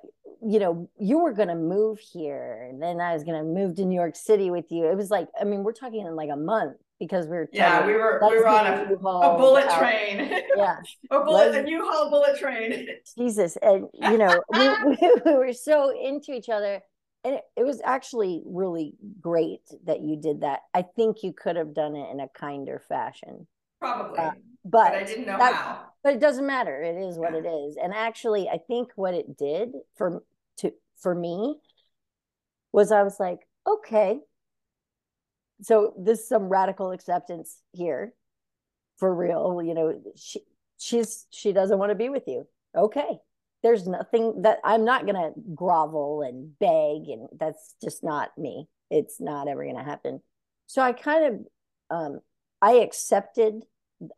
you 0.47 0.59
know, 0.59 0.89
you 0.99 1.19
were 1.19 1.33
going 1.33 1.49
to 1.49 1.55
move 1.55 1.99
here, 1.99 2.67
and 2.69 2.83
then 2.83 3.01
I 3.01 3.15
was 3.15 3.25
going 3.25 3.39
to 3.39 3.45
move 3.45 3.77
to 3.77 3.85
New 3.85 3.95
York 3.95 4.17
City 4.17 4.51
with 4.51 4.67
you. 4.71 4.87
It 4.91 4.97
was 4.97 5.11
like, 5.11 5.29
I 5.41 5.45
mean, 5.45 5.63
we're 5.65 5.73
talking 5.73 6.07
in 6.07 6.15
like 6.17 6.31
a 6.31 6.37
month 6.37 6.77
because 7.01 7.27
we 7.27 7.37
were, 7.37 7.49
yeah 7.53 7.85
we 7.85 7.93
were 7.95 8.21
we 8.31 8.39
were 8.39 8.47
on 8.47 8.67
a, 8.67 8.93
a 8.93 9.37
bullet 9.37 9.67
out. 9.67 9.79
train 9.81 10.19
Yeah, 10.57 10.77
a 11.11 11.25
bullet 11.25 11.67
a 11.67 11.69
u-haul 11.69 12.09
bullet 12.09 12.39
train 12.39 12.87
Jesus, 13.19 13.57
and 13.63 13.89
you 13.95 14.17
know, 14.17 14.41
we, 14.53 14.69
we, 14.87 15.13
we 15.27 15.33
were 15.35 15.53
so 15.53 15.93
into 15.99 16.33
each 16.33 16.49
other, 16.49 16.81
and 17.25 17.35
it, 17.35 17.43
it 17.57 17.65
was 17.65 17.81
actually 17.85 18.43
really 18.47 18.95
great 19.21 19.63
that 19.87 20.03
you 20.03 20.17
did 20.17 20.43
that. 20.43 20.61
I 20.73 20.83
think 20.83 21.23
you 21.25 21.33
could 21.33 21.57
have 21.57 21.75
done 21.75 21.97
it 21.97 22.11
in 22.13 22.21
a 22.21 22.29
kinder 22.29 22.81
fashion, 22.89 23.47
probably 23.81 24.19
Uh, 24.19 24.31
but, 24.65 24.93
but 24.93 24.95
i 24.95 25.05
didn't 25.05 25.27
know 25.27 25.37
that- 25.39 25.55
how 25.55 25.81
but 26.03 26.15
it 26.15 26.21
doesn't 26.21 26.47
matter 26.47 26.83
it 26.83 26.97
is 26.97 27.19
what 27.19 27.33
Yeah. 27.33 27.41
it 27.41 27.47
is 27.47 27.77
and 27.83 27.93
actually 27.95 28.49
i 28.49 28.59
think 28.59 28.93
what 28.97 29.15
it 29.15 29.37
did 29.37 29.73
for 29.97 30.23
for 31.01 31.15
me 31.15 31.57
was 32.73 32.93
i 32.93 33.03
was 33.03 33.19
like 33.19 33.41
okay 33.67 34.19
so 35.63 35.95
this 35.99 36.21
is 36.21 36.29
some 36.29 36.49
radical 36.49 36.91
acceptance 36.91 37.61
here 37.73 38.13
for 38.99 39.15
real 39.15 39.63
you 39.63 39.75
know 39.75 40.01
she 40.17 40.41
she's 40.79 41.27
she 41.31 41.53
doesn't 41.53 41.79
want 41.79 41.91
to 41.91 41.97
be 41.97 42.09
with 42.09 42.25
you. 42.27 42.47
Okay. 42.77 43.19
There's 43.63 43.87
nothing 43.87 44.43
that 44.43 44.59
I'm 44.63 44.85
not 44.85 45.07
gonna 45.07 45.31
grovel 45.55 46.23
and 46.23 46.59
beg, 46.59 47.09
and 47.09 47.29
that's 47.39 47.75
just 47.83 48.05
not 48.05 48.37
me. 48.37 48.69
It's 48.91 49.21
not 49.21 49.49
ever 49.49 49.65
gonna 49.65 49.85
happen. 49.85 50.21
So 50.67 50.83
I 50.83 50.93
kind 50.93 51.25
of 51.25 51.97
um 51.97 52.21
I 52.61 52.75
accepted 52.75 53.65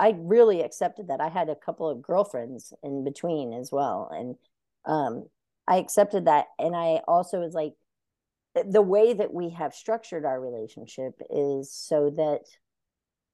I 0.01 0.15
really 0.19 0.63
accepted 0.63 1.09
that. 1.09 1.21
I 1.21 1.29
had 1.29 1.49
a 1.49 1.55
couple 1.55 1.89
of 1.89 2.03
girlfriends 2.03 2.73
in 2.83 3.05
between 3.05 3.53
as 3.53 3.71
well. 3.71 4.11
And 4.13 4.37
um 4.85 5.27
I 5.69 5.77
accepted 5.77 6.27
that. 6.27 6.47
And 6.59 6.75
I 6.75 7.01
also 7.09 7.41
was 7.41 7.55
like, 7.55 7.73
the 8.55 8.83
way 8.83 9.13
that 9.13 9.35
we 9.35 9.51
have 9.51 9.75
structured 9.75 10.25
our 10.25 10.41
relationship 10.41 11.21
is 11.31 11.73
so 11.73 12.11
that 12.11 12.45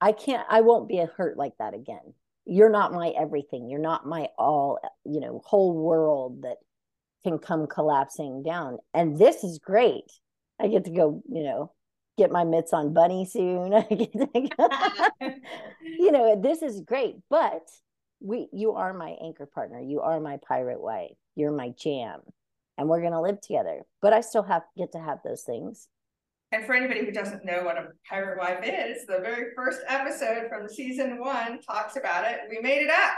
I 0.01 0.11
can't, 0.11 0.45
I 0.49 0.61
won't 0.61 0.89
be 0.89 0.97
hurt 0.97 1.37
like 1.37 1.53
that 1.59 1.73
again. 1.73 2.13
You're 2.45 2.69
not 2.69 2.91
my 2.91 3.09
everything. 3.17 3.69
You're 3.69 3.79
not 3.79 4.05
my 4.05 4.27
all, 4.37 4.79
you 5.05 5.21
know, 5.21 5.41
whole 5.45 5.73
world 5.73 6.41
that 6.41 6.57
can 7.23 7.39
come 7.39 7.67
collapsing 7.67 8.43
down. 8.43 8.79
And 8.93 9.17
this 9.17 9.45
is 9.45 9.59
great. 9.59 10.11
I 10.59 10.67
get 10.67 10.83
to 10.85 10.91
go, 10.91 11.23
you 11.29 11.43
know, 11.43 11.71
get 12.17 12.31
my 12.31 12.43
mitts 12.43 12.73
on 12.73 12.93
Bunny 12.93 13.25
soon. 13.25 13.71
you 15.81 16.11
know, 16.11 16.39
this 16.41 16.61
is 16.61 16.81
great. 16.81 17.15
But 17.29 17.63
we, 18.19 18.49
you 18.51 18.73
are 18.73 18.93
my 18.93 19.15
anchor 19.23 19.45
partner. 19.45 19.79
You 19.79 20.01
are 20.01 20.19
my 20.19 20.37
pirate 20.45 20.81
wife. 20.81 21.15
You're 21.35 21.51
my 21.51 21.69
jam 21.77 22.21
and 22.77 22.87
we're 22.89 23.01
going 23.01 23.13
to 23.13 23.21
live 23.21 23.41
together. 23.41 23.81
But 24.01 24.13
I 24.13 24.21
still 24.21 24.43
have 24.43 24.63
get 24.77 24.91
to 24.93 24.99
have 24.99 25.19
those 25.23 25.43
things. 25.43 25.87
And 26.51 26.65
for 26.65 26.73
anybody 26.75 27.03
who 27.03 27.11
doesn't 27.11 27.45
know 27.45 27.63
what 27.63 27.77
a 27.77 27.87
pirate 28.07 28.37
wife 28.37 28.59
is, 28.63 29.07
the 29.07 29.19
very 29.19 29.55
first 29.55 29.81
episode 29.87 30.49
from 30.49 30.69
season 30.69 31.19
one 31.19 31.59
talks 31.61 31.95
about 31.95 32.31
it. 32.31 32.41
We 32.49 32.59
made 32.61 32.83
it 32.83 32.91
up. 32.91 33.15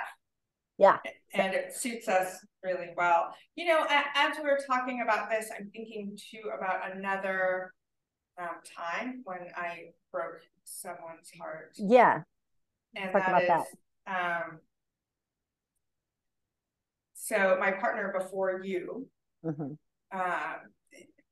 Yeah. 0.77 0.98
And 1.34 1.53
it 1.53 1.75
suits 1.75 2.07
us 2.07 2.38
really 2.63 2.89
well. 2.95 3.34
You 3.55 3.67
know, 3.67 3.86
as 3.89 4.38
we 4.41 4.50
are 4.50 4.60
talking 4.65 5.01
about 5.01 5.29
this, 5.29 5.50
I'm 5.57 5.69
thinking 5.74 6.17
too 6.17 6.50
about 6.57 6.95
another 6.95 7.74
um, 8.41 8.57
time 8.77 9.22
when 9.25 9.39
I 9.55 9.88
broke 10.12 10.41
someone's 10.63 11.31
heart. 11.38 11.74
Yeah. 11.77 12.22
And 12.95 13.12
Talk 13.12 13.25
that 13.25 13.41
is, 13.43 13.50
that. 14.05 14.41
Um, 14.43 14.60
so 17.25 17.58
my 17.60 17.72
partner 17.72 18.13
before 18.15 18.62
you 18.63 19.08
mm-hmm. 19.44 19.74
uh, 20.15 20.53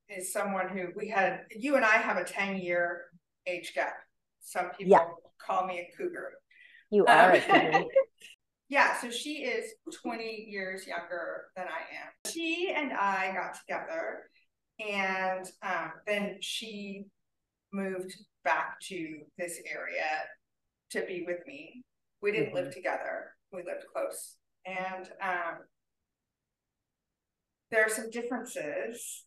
is 0.10 0.34
someone 0.34 0.68
who 0.68 0.88
we 0.96 1.08
had, 1.08 1.42
you 1.56 1.76
and 1.76 1.86
I 1.86 1.98
have 1.98 2.18
a 2.18 2.24
10 2.24 2.58
year 2.58 3.04
age 3.46 3.74
gap. 3.76 3.94
Some 4.42 4.72
people 4.72 4.94
yeah. 4.94 5.06
call 5.38 5.68
me 5.68 5.78
a 5.78 5.96
cougar. 5.96 6.32
You 6.90 7.06
are 7.06 7.30
um, 7.30 7.36
a 7.36 7.42
cougar. 7.72 7.86
yeah, 8.70 9.00
so 9.02 9.12
she 9.12 9.44
is 9.44 9.72
20 10.02 10.48
years 10.50 10.88
younger 10.88 11.46
than 11.56 11.66
I 11.68 11.82
am. 11.96 12.32
She 12.32 12.74
and 12.76 12.92
I 12.92 13.32
got 13.32 13.60
together, 13.60 14.24
and 14.80 15.46
um, 15.62 15.92
then 16.08 16.38
she 16.42 17.06
moved 17.72 18.16
back 18.44 18.80
to 18.88 19.20
this 19.38 19.60
area 19.72 20.08
to 20.90 21.06
be 21.06 21.24
with 21.28 21.46
me. 21.46 21.84
We 22.24 22.32
didn't 22.32 22.48
mm-hmm. 22.48 22.66
live 22.66 22.74
together, 22.74 23.36
we 23.52 23.60
lived 23.60 23.86
close. 23.94 24.38
And 24.66 25.08
um, 25.22 25.58
there 27.74 27.84
are 27.84 27.90
some 27.90 28.12
differences 28.12 29.26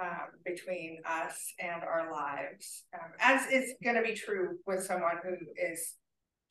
um, 0.00 0.26
between 0.44 0.98
us 1.08 1.54
and 1.60 1.84
our 1.84 2.10
lives, 2.10 2.82
um, 2.92 3.12
as 3.20 3.46
is 3.52 3.74
going 3.84 3.94
to 3.94 4.02
be 4.02 4.14
true 4.14 4.58
with 4.66 4.82
someone 4.82 5.18
who 5.22 5.36
is 5.56 5.94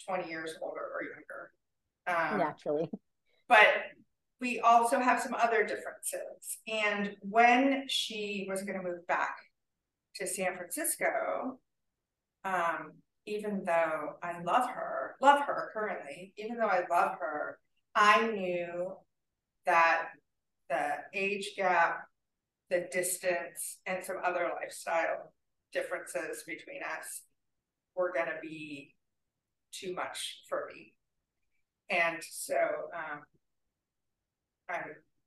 20 0.07 0.29
years 0.29 0.55
older 0.61 0.79
or 0.79 1.01
younger. 1.03 1.51
Um, 2.07 2.39
Naturally. 2.39 2.89
But 3.49 3.67
we 4.39 4.61
also 4.61 4.99
have 4.99 5.19
some 5.21 5.33
other 5.33 5.63
differences. 5.63 6.59
And 6.65 7.17
when 7.19 7.85
she 7.89 8.47
was 8.49 8.63
going 8.63 8.77
to 8.81 8.83
move 8.83 9.05
back 9.07 9.35
to 10.15 10.27
San 10.27 10.55
Francisco, 10.55 11.59
um, 12.45 12.93
even 13.25 13.63
though 13.65 14.13
I 14.23 14.41
love 14.43 14.69
her, 14.69 15.15
love 15.21 15.41
her 15.41 15.71
currently, 15.73 16.33
even 16.37 16.57
though 16.57 16.67
I 16.67 16.83
love 16.89 17.17
her, 17.19 17.59
I 17.95 18.27
knew 18.27 18.93
that 19.65 20.07
the 20.69 20.89
age 21.13 21.51
gap, 21.55 22.05
the 22.69 22.87
distance, 22.91 23.77
and 23.85 24.03
some 24.03 24.17
other 24.23 24.49
lifestyle 24.59 25.33
differences 25.71 26.43
between 26.45 26.81
us 26.83 27.21
were 27.95 28.11
going 28.13 28.27
to 28.27 28.39
be 28.41 28.95
too 29.71 29.93
much 29.93 30.41
for 30.47 30.69
me. 30.73 30.93
And 31.89 32.17
so 32.21 32.55
um, 32.95 33.21
I, 34.69 34.81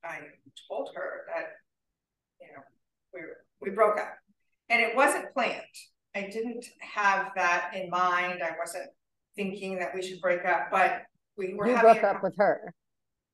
I 0.05 0.19
told 0.69 0.91
her 0.95 1.27
that, 1.29 1.47
you 2.41 2.49
know, 2.49 2.63
we, 3.13 3.21
we 3.61 3.75
broke 3.75 3.99
up 3.99 4.15
and 4.69 4.81
it 4.81 4.97
wasn't 4.97 5.33
planned. 5.33 5.63
I 6.15 6.23
didn't 6.23 6.65
have 6.81 7.33
that 7.37 7.73
in 7.75 7.91
mind. 7.91 8.43
I 8.43 8.53
wasn't 8.59 8.89
thinking 9.37 9.79
that 9.79 9.95
we 9.95 10.03
should 10.03 10.21
break 10.21 10.45
up, 10.45 10.69
but 10.71 11.03
we 11.37 11.55
were 11.55 11.69
you 11.69 11.79
broke 11.79 12.03
up 12.03 12.23
with 12.23 12.35
her. 12.39 12.73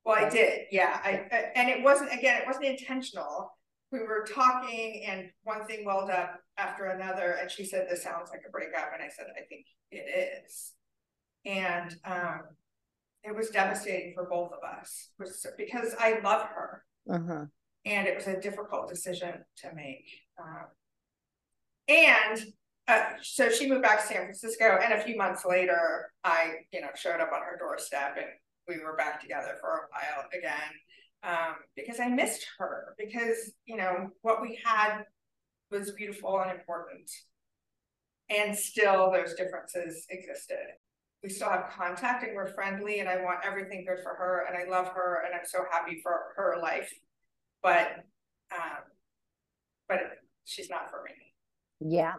Well, 0.04 0.16
I 0.16 0.28
did, 0.28 0.66
yeah. 0.70 1.00
I, 1.04 1.26
I 1.30 1.52
and 1.54 1.68
it 1.68 1.82
wasn't 1.82 2.12
again, 2.12 2.40
it 2.40 2.46
wasn't 2.46 2.66
intentional. 2.66 3.56
We 3.92 4.00
were 4.00 4.26
talking, 4.28 5.04
and 5.06 5.30
one 5.44 5.66
thing 5.66 5.84
welled 5.84 6.10
up 6.10 6.40
after 6.56 6.86
another, 6.86 7.36
and 7.40 7.50
she 7.50 7.64
said, 7.64 7.86
"This 7.88 8.02
sounds 8.02 8.30
like 8.30 8.42
a 8.46 8.50
breakup," 8.50 8.90
and 8.92 9.02
I 9.02 9.08
said, 9.08 9.26
"I 9.36 9.42
think 9.48 9.66
it 9.90 10.42
is." 10.46 10.72
And 11.44 11.94
um, 12.04 12.40
it 13.22 13.36
was 13.36 13.50
devastating 13.50 14.14
for 14.14 14.24
both 14.28 14.52
of 14.52 14.58
us, 14.78 15.10
because 15.56 15.94
I 16.00 16.20
love 16.24 16.42
her, 16.42 16.84
uh-huh. 17.08 17.44
and 17.84 18.08
it 18.08 18.16
was 18.16 18.26
a 18.26 18.40
difficult 18.40 18.88
decision 18.88 19.44
to 19.58 19.74
make. 19.74 20.06
Um, 20.40 20.66
and 21.88 22.46
uh, 22.88 23.02
so 23.20 23.50
she 23.50 23.68
moved 23.68 23.82
back 23.82 24.00
to 24.00 24.06
San 24.06 24.22
Francisco, 24.22 24.78
and 24.82 24.94
a 24.94 25.02
few 25.02 25.16
months 25.16 25.44
later, 25.44 26.10
I, 26.24 26.54
you 26.72 26.80
know, 26.80 26.88
showed 26.96 27.20
up 27.20 27.30
on 27.32 27.42
her 27.42 27.56
doorstep 27.58 28.16
and 28.16 28.26
we 28.68 28.78
were 28.78 28.96
back 28.96 29.20
together 29.20 29.56
for 29.60 29.70
a 29.70 29.88
while 29.90 30.28
again 30.36 30.72
um, 31.24 31.54
because 31.76 32.00
I 32.00 32.08
missed 32.08 32.46
her 32.58 32.94
because 32.98 33.52
you 33.64 33.76
know 33.76 34.10
what 34.22 34.42
we 34.42 34.58
had 34.64 35.04
was 35.70 35.92
beautiful 35.92 36.40
and 36.40 36.50
important, 36.50 37.10
and 38.28 38.56
still 38.56 39.10
those 39.10 39.34
differences 39.34 40.06
existed. 40.10 40.56
We 41.22 41.28
still 41.28 41.50
have 41.50 41.70
contact 41.76 42.24
and 42.24 42.34
we're 42.34 42.52
friendly, 42.52 42.98
and 42.98 43.08
I 43.08 43.22
want 43.22 43.40
everything 43.44 43.84
good 43.86 44.02
for 44.02 44.14
her, 44.14 44.46
and 44.48 44.56
I 44.56 44.68
love 44.70 44.88
her, 44.88 45.22
and 45.24 45.34
I'm 45.34 45.46
so 45.46 45.60
happy 45.70 46.00
for 46.02 46.12
her 46.36 46.56
life, 46.60 46.92
but 47.62 47.88
um, 48.52 48.82
but 49.88 50.00
she's 50.44 50.68
not 50.68 50.90
for 50.90 51.04
me. 51.04 51.12
Yeah. 51.94 52.14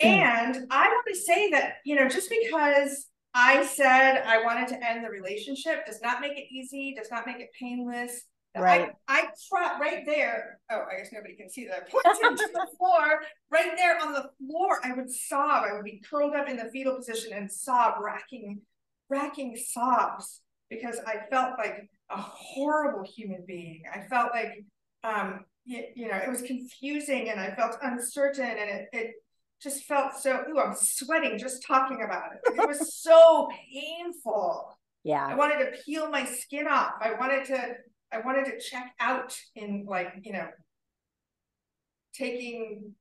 And 0.00 0.66
I 0.70 0.88
want 0.88 1.06
to 1.08 1.16
say 1.16 1.50
that 1.50 1.76
you 1.84 1.96
know 1.96 2.08
just 2.08 2.30
because 2.30 3.06
I 3.34 3.64
said 3.64 4.22
I 4.26 4.42
wanted 4.42 4.68
to 4.68 4.86
end 4.88 5.04
the 5.04 5.10
relationship 5.10 5.86
does 5.86 6.00
not 6.02 6.20
make 6.20 6.36
it 6.36 6.52
easy, 6.52 6.94
does 6.96 7.10
not 7.10 7.26
make 7.26 7.40
it 7.40 7.48
painless. 7.58 8.22
Right. 8.54 8.90
I, 9.08 9.20
I 9.20 9.28
tried 9.48 9.80
right 9.80 10.04
there. 10.04 10.60
Oh, 10.70 10.82
I 10.92 10.98
guess 10.98 11.10
nobody 11.10 11.34
can 11.34 11.48
see 11.48 11.66
that. 11.68 11.88
I 12.04 12.12
pointed 12.12 12.38
to 12.38 12.52
the 12.52 12.66
floor, 12.76 13.22
right 13.50 13.72
there 13.76 13.98
on 14.02 14.12
the 14.12 14.28
floor. 14.38 14.78
I 14.84 14.92
would 14.92 15.10
sob. 15.10 15.64
I 15.68 15.72
would 15.72 15.84
be 15.84 16.02
curled 16.08 16.34
up 16.34 16.48
in 16.48 16.58
the 16.58 16.70
fetal 16.70 16.96
position 16.96 17.32
and 17.32 17.50
sob, 17.50 17.94
racking, 18.02 18.60
racking 19.08 19.56
sobs 19.56 20.42
because 20.68 21.00
I 21.06 21.20
felt 21.30 21.58
like 21.58 21.88
a 22.10 22.16
horrible 22.16 23.04
human 23.04 23.44
being. 23.46 23.84
I 23.92 24.02
felt 24.08 24.32
like, 24.34 24.64
um, 25.02 25.46
you, 25.64 25.84
you 25.94 26.08
know, 26.08 26.16
it 26.16 26.28
was 26.28 26.42
confusing 26.42 27.30
and 27.30 27.40
I 27.40 27.54
felt 27.54 27.78
uncertain 27.82 28.44
and 28.44 28.70
it, 28.70 28.88
it 28.92 29.10
just 29.62 29.84
felt 29.84 30.14
so, 30.14 30.42
ooh, 30.48 30.58
I'm 30.58 30.74
sweating 30.74 31.38
just 31.38 31.64
talking 31.66 32.02
about 32.04 32.32
it. 32.32 32.54
It 32.54 32.68
was 32.68 32.94
so 33.02 33.48
painful. 33.72 34.76
Yeah. 35.04 35.26
I 35.26 35.34
wanted 35.34 35.58
to 35.58 35.82
peel 35.84 36.10
my 36.10 36.24
skin 36.24 36.66
off. 36.66 36.94
I 37.00 37.12
wanted 37.18 37.44
to, 37.46 37.74
I 38.12 38.20
wanted 38.20 38.46
to 38.46 38.60
check 38.60 38.92
out 38.98 39.36
in 39.54 39.84
like, 39.88 40.12
you 40.24 40.32
know, 40.32 40.48
taking 42.14 42.94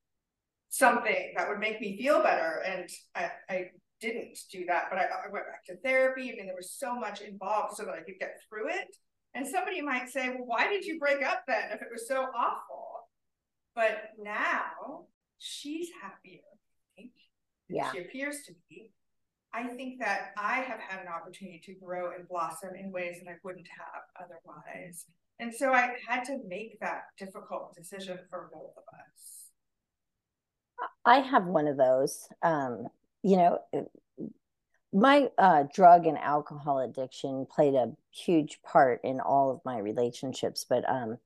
something 0.69 1.34
that 1.36 1.50
would 1.50 1.60
make 1.60 1.82
me 1.82 1.97
feel 1.97 2.24
better. 2.24 2.62
And 2.65 2.89
I, 3.15 3.30
I 3.50 3.65
didn't 4.00 4.38
do 4.52 4.65
that, 4.67 4.86
but 4.89 5.00
I, 5.00 5.04
I 5.04 5.32
went 5.32 5.45
back 5.45 5.65
to 5.65 5.78
therapy. 5.78 6.32
I 6.32 6.36
mean, 6.36 6.45
there 6.45 6.56
was 6.56 6.71
so 6.71 6.95
much 6.95 7.21
involved 7.21 7.76
so 7.76 7.86
that 7.86 7.93
I 7.93 8.02
could 8.02 8.19
get 8.19 8.38
through 8.47 8.69
it. 8.69 8.95
And 9.34 9.47
somebody 9.47 9.82
might 9.82 10.10
say, 10.10 10.30
well, 10.30 10.45
why 10.45 10.67
did 10.67 10.86
you 10.86 11.00
break 11.00 11.24
up 11.24 11.43
then 11.47 11.71
if 11.71 11.82
it 11.82 11.88
was 11.91 12.08
so 12.08 12.21
awful? 12.36 13.10
But 13.76 14.10
now 14.21 15.06
she's 15.38 15.89
happier 16.02 16.41
yeah. 17.71 17.91
she 17.91 17.99
appears 17.99 18.38
to 18.47 18.53
be, 18.69 18.91
I 19.53 19.67
think 19.67 19.99
that 19.99 20.31
I 20.38 20.57
have 20.57 20.79
had 20.79 21.01
an 21.01 21.07
opportunity 21.07 21.62
to 21.65 21.73
grow 21.73 22.12
and 22.12 22.27
blossom 22.27 22.71
in 22.75 22.91
ways 22.91 23.17
that 23.23 23.29
I 23.29 23.36
wouldn't 23.43 23.67
have 23.67 24.25
otherwise. 24.25 25.05
And 25.39 25.53
so 25.53 25.73
I 25.73 25.95
had 26.07 26.23
to 26.25 26.38
make 26.47 26.79
that 26.79 27.03
difficult 27.17 27.75
decision 27.75 28.19
for 28.29 28.49
both 28.53 28.71
of 28.77 28.84
us. 28.93 29.47
I 31.05 31.19
have 31.19 31.45
one 31.45 31.67
of 31.67 31.77
those. 31.77 32.27
Um, 32.43 32.88
you 33.23 33.38
know, 33.38 33.60
my 34.93 35.29
uh, 35.38 35.63
drug 35.73 36.05
and 36.05 36.17
alcohol 36.17 36.79
addiction 36.79 37.47
played 37.49 37.75
a 37.75 37.91
huge 38.12 38.62
part 38.62 39.01
in 39.03 39.19
all 39.19 39.51
of 39.51 39.62
my 39.65 39.79
relationships. 39.79 40.65
But 40.67 40.88
um, 40.89 41.17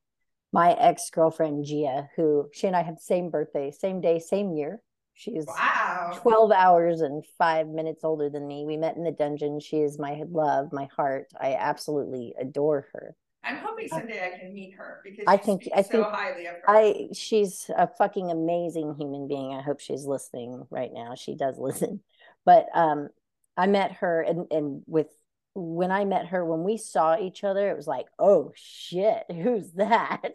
my 0.54 0.74
ex 0.74 1.10
girlfriend 1.10 1.66
Gia, 1.66 2.10
who 2.16 2.50
she 2.54 2.68
and 2.68 2.76
I 2.76 2.84
had 2.84 2.98
the 2.98 3.02
same 3.02 3.30
birthday, 3.30 3.72
same 3.72 4.02
day, 4.02 4.20
same 4.20 4.54
year. 4.54 4.82
She's 5.16 5.46
wow. 5.48 6.12
12 6.14 6.52
hours 6.52 7.02
and 7.02 7.26
five 7.38 7.68
minutes 7.68 8.04
older 8.04 8.30
than 8.30 8.48
me. 8.48 8.66
We 8.66 8.78
met 8.78 8.98
in 8.98 9.04
the 9.04 9.12
dungeon. 9.12 9.60
She 9.60 9.78
is 9.78 9.98
my 9.98 10.24
love, 10.30 10.72
my 10.74 10.86
heart. 10.96 11.28
I 11.40 11.56
absolutely 11.56 12.36
adore 12.40 12.88
her. 12.94 13.16
I'm 13.44 13.58
hoping 13.58 13.88
someday 13.88 14.32
I 14.34 14.38
can 14.38 14.54
meet 14.54 14.74
her 14.74 15.02
because 15.04 15.24
I 15.28 15.38
think 15.38 15.64
I 15.74 15.82
so 15.84 15.90
think 15.90 16.08
highly 16.08 16.48
of 16.48 16.56
her. 16.56 16.64
I 16.68 17.08
she's 17.14 17.70
a 17.76 17.88
fucking 17.88 18.30
amazing 18.30 18.96
human 19.00 19.28
being. 19.28 19.54
I 19.54 19.62
hope 19.62 19.80
she's 19.80 20.06
listening 20.06 20.66
right 20.70 20.92
now. 20.94 21.16
She 21.16 21.36
does 21.36 21.58
listen. 21.60 22.02
But 22.44 22.68
um 22.74 23.10
I 23.56 23.68
met 23.68 23.94
her 23.94 24.22
and 24.22 24.48
and 24.52 24.84
with 24.88 25.08
when 25.54 25.92
I 25.92 26.04
met 26.04 26.28
her 26.28 26.44
when 26.44 26.64
we 26.64 26.78
saw 26.78 27.18
each 27.18 27.44
other 27.44 27.70
it 27.70 27.78
was 27.78 27.88
like, 27.88 28.08
"Oh 28.20 28.52
shit, 28.56 29.24
who's 29.32 29.72
that?" 29.74 30.34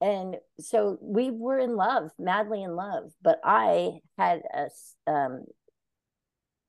And 0.00 0.36
so 0.60 0.98
we 1.00 1.30
were 1.30 1.58
in 1.58 1.76
love, 1.76 2.10
madly 2.18 2.62
in 2.62 2.76
love, 2.76 3.12
but 3.22 3.40
I 3.44 4.00
had 4.18 4.42
a 4.52 5.10
um 5.10 5.44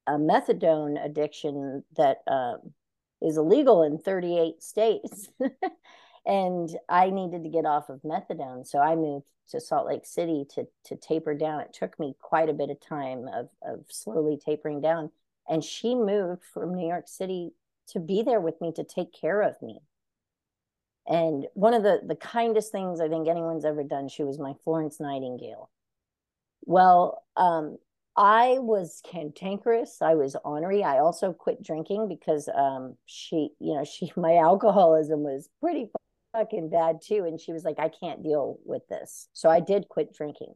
a 0.06 0.14
methadone 0.14 1.04
addiction 1.04 1.84
that 1.98 2.20
um 2.28 2.74
is 3.22 3.38
illegal 3.38 3.84
in 3.84 3.98
38 3.98 4.62
states. 4.62 5.30
and 6.26 6.70
I 6.90 7.10
needed 7.10 7.44
to 7.44 7.50
get 7.50 7.66
off 7.66 7.90
of 7.90 8.02
methadone. 8.02 8.68
So 8.68 8.80
I 8.80 8.96
moved 8.96 9.26
to 9.50 9.62
Salt 9.62 9.88
Lake 9.88 10.06
City 10.06 10.46
to, 10.56 10.68
to 10.86 10.96
taper 10.96 11.34
down. 11.34 11.62
It 11.62 11.74
took 11.74 11.98
me 12.00 12.16
quite 12.20 12.50
a 12.50 12.54
bit 12.54 12.70
of 12.70 12.80
time 12.82 13.28
of, 13.34 13.50
of 13.62 13.86
slowly 13.90 14.38
tapering 14.38 14.82
down. 14.82 15.12
And 15.48 15.64
she 15.64 15.96
moved 15.96 16.44
from 16.44 16.76
New 16.76 16.88
York 16.88 17.08
City 17.08 17.54
to 17.90 18.00
be 18.00 18.22
there 18.22 18.42
with 18.42 18.60
me 18.60 18.74
to 18.74 18.84
take 18.84 19.14
care 19.14 19.42
of 19.42 19.56
me. 19.62 19.80
And 21.08 21.48
one 21.54 21.74
of 21.74 21.84
the, 21.84 22.02
the 22.06 22.16
kindest 22.16 22.72
things 22.72 23.00
I 23.00 23.08
think 23.08 23.28
anyone's 23.28 23.64
ever 23.64 23.84
done, 23.84 24.10
she 24.10 24.24
was 24.24 24.40
my 24.40 24.54
Florence 24.64 25.00
Nightingale. 25.00 25.70
Well, 26.66 27.24
um, 27.38 27.78
I 28.18 28.58
was 28.60 29.02
cantankerous. 29.10 30.02
I 30.02 30.16
was 30.16 30.36
ornery. 30.44 30.84
I 30.84 31.00
also 31.00 31.32
quit 31.32 31.64
drinking 31.64 32.10
because 32.10 32.50
um, 32.54 32.98
she, 33.06 33.52
you 33.60 33.76
know, 33.76 33.84
she 33.86 34.12
my 34.18 34.36
alcoholism 34.38 35.24
was 35.24 35.50
pretty 35.62 35.90
fucking 36.34 36.70
bad 36.70 36.98
too, 37.02 37.24
and 37.26 37.40
she 37.40 37.54
was 37.54 37.64
like, 37.64 37.80
I 37.80 37.90
can't 37.90 38.24
deal 38.24 38.60
with 38.66 38.86
this. 38.90 39.30
So 39.34 39.50
I 39.50 39.62
did 39.62 39.88
quit 39.88 40.14
drinking. 40.14 40.54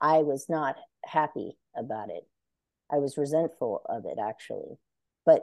I 0.00 0.18
was 0.18 0.46
not 0.48 0.76
happy 1.04 1.56
about 1.76 2.10
it. 2.10 2.26
I 2.90 2.96
was 2.96 3.16
resentful 3.16 3.82
of 3.88 4.04
it 4.06 4.18
actually, 4.20 4.76
but 5.24 5.42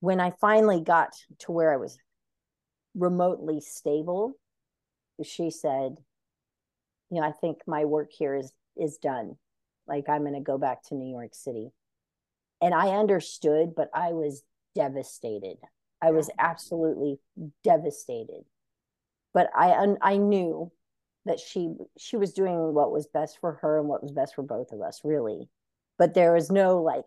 when 0.00 0.20
I 0.20 0.30
finally 0.40 0.80
got 0.80 1.14
to 1.40 1.52
where 1.52 1.72
I 1.72 1.76
was 1.76 1.98
remotely 2.96 3.60
stable, 3.60 4.34
she 5.22 5.50
said, 5.50 5.96
you 7.10 7.20
know, 7.20 7.26
I 7.26 7.32
think 7.32 7.58
my 7.66 7.84
work 7.84 8.10
here 8.12 8.34
is 8.34 8.52
is 8.76 8.98
done 8.98 9.36
like 9.86 10.08
I'm 10.08 10.22
going 10.22 10.34
to 10.34 10.40
go 10.40 10.58
back 10.58 10.82
to 10.84 10.94
New 10.94 11.10
York 11.10 11.34
City. 11.34 11.70
And 12.60 12.74
I 12.74 12.88
understood, 12.96 13.74
but 13.76 13.90
I 13.94 14.12
was 14.12 14.42
devastated. 14.74 15.58
I 16.02 16.10
was 16.10 16.30
absolutely 16.38 17.18
devastated. 17.62 18.44
But 19.32 19.50
I 19.54 19.94
I 20.00 20.16
knew 20.16 20.72
that 21.26 21.40
she 21.40 21.74
she 21.98 22.16
was 22.16 22.32
doing 22.32 22.72
what 22.72 22.92
was 22.92 23.06
best 23.06 23.38
for 23.40 23.54
her 23.62 23.78
and 23.78 23.88
what 23.88 24.02
was 24.02 24.12
best 24.12 24.34
for 24.34 24.42
both 24.42 24.72
of 24.72 24.80
us, 24.80 25.02
really. 25.04 25.48
But 25.98 26.14
there 26.14 26.32
was 26.32 26.50
no 26.50 26.82
like 26.82 27.04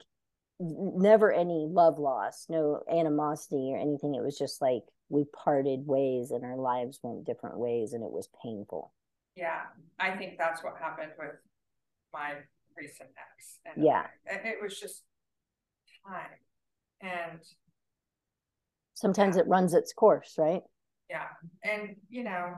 never 0.60 1.32
any 1.32 1.68
love 1.70 2.00
loss, 2.00 2.48
no 2.50 2.82
animosity 2.92 3.72
or 3.74 3.78
anything. 3.78 4.16
It 4.16 4.24
was 4.24 4.38
just 4.38 4.62
like 4.62 4.84
we 5.10 5.26
parted 5.34 5.88
ways 5.88 6.32
and 6.32 6.44
our 6.44 6.58
lives 6.58 7.00
went 7.02 7.26
different 7.26 7.58
ways 7.58 7.94
and 7.94 8.04
it 8.04 8.12
was 8.12 8.30
painful. 8.44 8.94
Yeah, 9.36 9.62
I 10.00 10.12
think 10.12 10.38
that's 10.38 10.64
what 10.64 10.76
happened 10.80 11.12
with 11.18 11.36
my 12.14 12.34
recent 12.78 13.10
ex. 13.10 13.60
And 13.66 13.84
yeah. 13.84 14.08
And 14.30 14.46
it, 14.46 14.58
was 14.62 14.80
just 14.80 15.04
time. 16.06 16.28
And 17.02 17.40
sometimes 18.94 19.36
yeah. 19.36 19.44
it 19.44 19.48
runs 19.48 19.74
its 19.74 19.94
course, 19.94 20.36
right? 20.38 20.62
Yeah. 21.10 21.28
And, 21.64 21.96
you 22.10 22.24
know, 22.24 22.56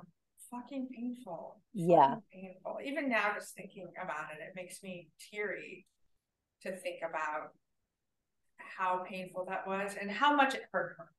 fucking 0.50 0.90
painful. 0.94 1.62
Yeah. 1.74 2.16
painful. 2.34 2.80
Even 2.84 3.10
now, 3.10 3.32
just 3.36 3.56
thinking 3.56 3.88
about 4.02 4.32
it, 4.32 4.42
it 4.42 4.54
makes 4.56 4.82
me 4.82 5.10
teary 5.32 5.86
to 6.64 6.76
think 6.76 7.02
about 7.08 7.52
how 8.78 9.04
painful 9.08 9.46
that 9.50 9.68
was 9.68 9.96
and 10.00 10.10
how 10.10 10.36
much 10.36 10.56
it 10.56 10.64
hurt 10.72 10.96
her. 10.98 11.10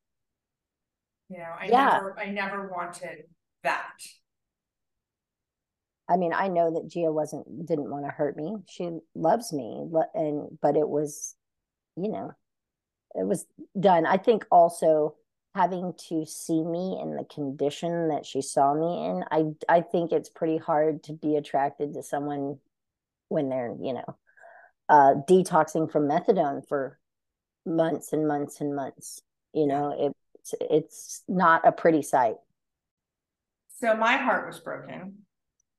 You 1.29 1.39
know, 1.39 1.55
I 1.59 1.67
yeah. 1.67 1.85
never 1.87 2.19
I 2.19 2.31
never 2.31 2.69
wanted 2.69 3.25
that. 3.65 3.95
I 6.09 6.17
mean, 6.17 6.33
I 6.35 6.49
know 6.49 6.75
that 6.75 6.89
Gia 6.89 7.13
wasn't 7.13 7.67
didn't 7.67 7.91
want 7.91 8.05
to 8.05 8.11
hurt 8.11 8.37
me. 8.37 8.57
She 8.69 8.91
loves 9.15 9.53
me, 9.53 9.87
and 10.15 10.59
but 10.61 10.77
it 10.77 10.89
was, 10.89 11.35
you 11.97 12.11
know, 12.11 12.33
it 13.15 13.27
was 13.27 13.47
done. 13.79 14.05
I 14.05 14.19
think 14.19 14.45
also 14.51 15.15
having 15.55 15.93
to 16.09 16.25
see 16.27 16.63
me 16.63 16.99
in 17.01 17.15
the 17.17 17.25
condition 17.25 18.09
that 18.09 18.27
she 18.27 18.43
saw 18.43 18.75
me 18.75 19.07
in, 19.07 19.25
I 19.31 19.77
I 19.77 19.81
think 19.81 20.13
it's 20.13 20.29
pretty 20.29 20.59
hard 20.59 21.03
to 21.05 21.13
be 21.13 21.37
attracted 21.37 21.95
to 21.95 22.03
someone 22.03 22.59
when 23.29 23.49
they're, 23.49 23.75
you 23.81 23.95
know, 23.95 24.17
uh, 24.89 25.15
detoxing 25.29 25.91
from 25.91 26.09
methadone 26.09 26.67
for 26.69 26.99
months 27.67 28.13
and 28.13 28.27
months 28.27 28.61
and 28.61 28.75
months. 28.75 29.21
You 29.53 29.67
know, 29.67 29.95
it's 29.99 30.55
it's 30.61 31.23
not 31.29 31.67
a 31.67 31.73
pretty 31.73 32.03
sight. 32.03 32.37
So 33.79 33.95
my 33.95 34.17
heart 34.17 34.47
was 34.47 34.61
broken. 34.61 35.19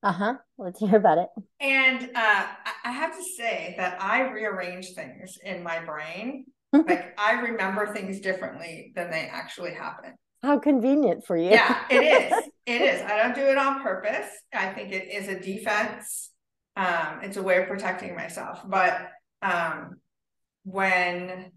Uh-huh. 0.02 0.36
Let's 0.58 0.80
hear 0.80 0.98
about 0.98 1.18
it. 1.18 1.30
And 1.62 2.04
uh, 2.16 2.46
i 2.86 2.92
have 2.92 3.16
to 3.16 3.24
say 3.24 3.74
that 3.78 4.02
i 4.02 4.22
rearrange 4.30 4.90
things 4.94 5.38
in 5.44 5.64
my 5.64 5.84
brain. 5.84 6.46
Like 6.74 7.18
i 7.20 7.34
remember 7.34 7.94
things 7.94 8.20
differently 8.20 8.92
than 8.96 9.12
they 9.12 9.30
actually 9.32 9.74
happen 9.74 10.16
how 10.44 10.60
convenient 10.60 11.26
for 11.26 11.38
you. 11.38 11.52
Yeah 11.52 11.80
it 11.90 12.04
is. 12.04 12.34
It 12.66 12.82
is. 12.82 13.02
I 13.02 13.18
don't 13.18 13.36
do 13.36 13.42
it 13.42 13.58
on 13.58 13.84
purpose. 13.84 14.30
I 14.54 14.70
think 14.70 14.94
it 14.94 15.12
is 15.12 15.28
a 15.28 15.38
defense. 15.38 16.32
Um, 16.78 17.20
it's 17.22 17.36
a 17.36 17.44
way 17.44 17.58
of 17.58 17.68
protecting 17.68 18.16
myself. 18.16 18.62
But 18.66 19.10
um, 19.42 20.00
when 20.64 21.52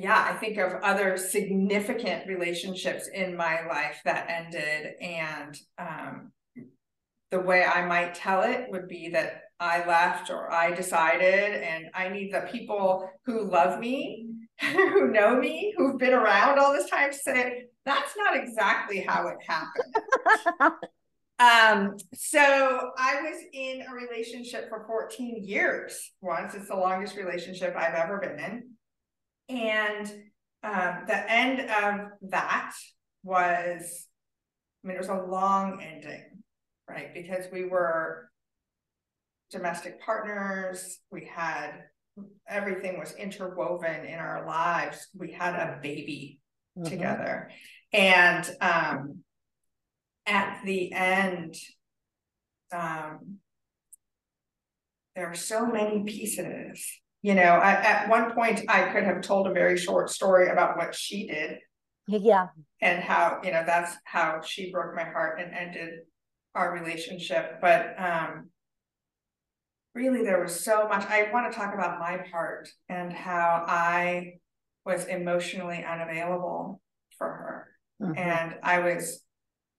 yeah, 0.00 0.28
I 0.30 0.34
think 0.34 0.58
of 0.58 0.74
other 0.82 1.16
significant 1.16 2.28
relationships 2.28 3.08
in 3.12 3.36
my 3.36 3.66
life 3.66 4.00
that 4.04 4.30
ended, 4.30 4.94
and 5.00 5.58
um, 5.76 6.32
the 7.32 7.40
way 7.40 7.64
I 7.64 7.84
might 7.84 8.14
tell 8.14 8.42
it 8.42 8.66
would 8.70 8.86
be 8.86 9.08
that 9.10 9.42
I 9.58 9.84
left 9.86 10.30
or 10.30 10.52
I 10.52 10.72
decided, 10.72 11.62
and 11.62 11.86
I 11.94 12.10
need 12.10 12.32
the 12.32 12.48
people 12.52 13.10
who 13.26 13.50
love 13.50 13.80
me, 13.80 14.28
who 14.72 15.08
know 15.10 15.36
me, 15.36 15.74
who've 15.76 15.98
been 15.98 16.14
around 16.14 16.60
all 16.60 16.72
this 16.72 16.88
time 16.88 17.10
to 17.10 17.18
say, 17.18 17.64
that's 17.84 18.14
not 18.16 18.36
exactly 18.36 19.00
how 19.00 19.26
it 19.26 19.38
happened. 19.48 20.74
um, 21.40 21.96
so 22.14 22.90
I 22.96 23.20
was 23.22 23.42
in 23.52 23.82
a 23.82 23.92
relationship 23.92 24.68
for 24.68 24.84
14 24.86 25.42
years 25.44 26.12
once. 26.20 26.54
It's 26.54 26.68
the 26.68 26.76
longest 26.76 27.16
relationship 27.16 27.74
I've 27.76 27.94
ever 27.94 28.18
been 28.18 28.38
in 28.38 28.77
and 29.48 30.06
um, 30.62 31.04
the 31.06 31.30
end 31.30 31.60
of 31.60 32.30
that 32.30 32.72
was, 33.22 34.06
I 34.84 34.88
mean, 34.88 34.96
it 34.96 35.00
was 35.00 35.08
a 35.08 35.26
long 35.28 35.82
ending, 35.82 36.42
right? 36.88 37.14
Because 37.14 37.46
we 37.52 37.64
were 37.64 38.30
domestic 39.50 40.00
partners, 40.02 40.98
we 41.10 41.28
had 41.32 41.84
everything 42.48 42.98
was 42.98 43.14
interwoven 43.14 44.04
in 44.04 44.18
our 44.18 44.46
lives. 44.46 45.08
We 45.16 45.32
had 45.32 45.54
a 45.54 45.78
baby 45.80 46.40
mm-hmm. 46.76 46.88
together. 46.88 47.50
And 47.92 48.48
um, 48.60 49.18
at 50.26 50.60
the 50.64 50.92
end, 50.92 51.54
um, 52.72 53.38
there 55.14 55.26
are 55.26 55.34
so 55.34 55.66
many 55.66 56.02
pieces 56.04 56.84
you 57.22 57.34
know, 57.34 57.42
at, 57.42 57.84
at 57.84 58.08
one 58.08 58.32
point 58.32 58.62
I 58.68 58.92
could 58.92 59.04
have 59.04 59.22
told 59.22 59.46
a 59.46 59.52
very 59.52 59.76
short 59.76 60.10
story 60.10 60.50
about 60.50 60.76
what 60.76 60.94
she 60.94 61.26
did. 61.26 61.58
Yeah. 62.06 62.48
And 62.80 63.02
how, 63.02 63.40
you 63.42 63.50
know, 63.50 63.64
that's 63.66 63.96
how 64.04 64.40
she 64.40 64.70
broke 64.70 64.94
my 64.94 65.04
heart 65.04 65.40
and 65.40 65.52
ended 65.52 66.00
our 66.54 66.72
relationship. 66.72 67.60
But 67.60 67.94
um 67.98 68.50
really 69.94 70.22
there 70.22 70.40
was 70.40 70.58
so 70.58 70.86
much 70.88 71.04
I 71.06 71.28
want 71.32 71.50
to 71.50 71.58
talk 71.58 71.74
about 71.74 71.98
my 71.98 72.18
part 72.30 72.68
and 72.88 73.12
how 73.12 73.64
I 73.66 74.34
was 74.86 75.06
emotionally 75.06 75.84
unavailable 75.84 76.80
for 77.16 77.26
her. 77.26 77.66
Mm-hmm. 78.00 78.18
And 78.18 78.54
I 78.62 78.78
was 78.78 79.24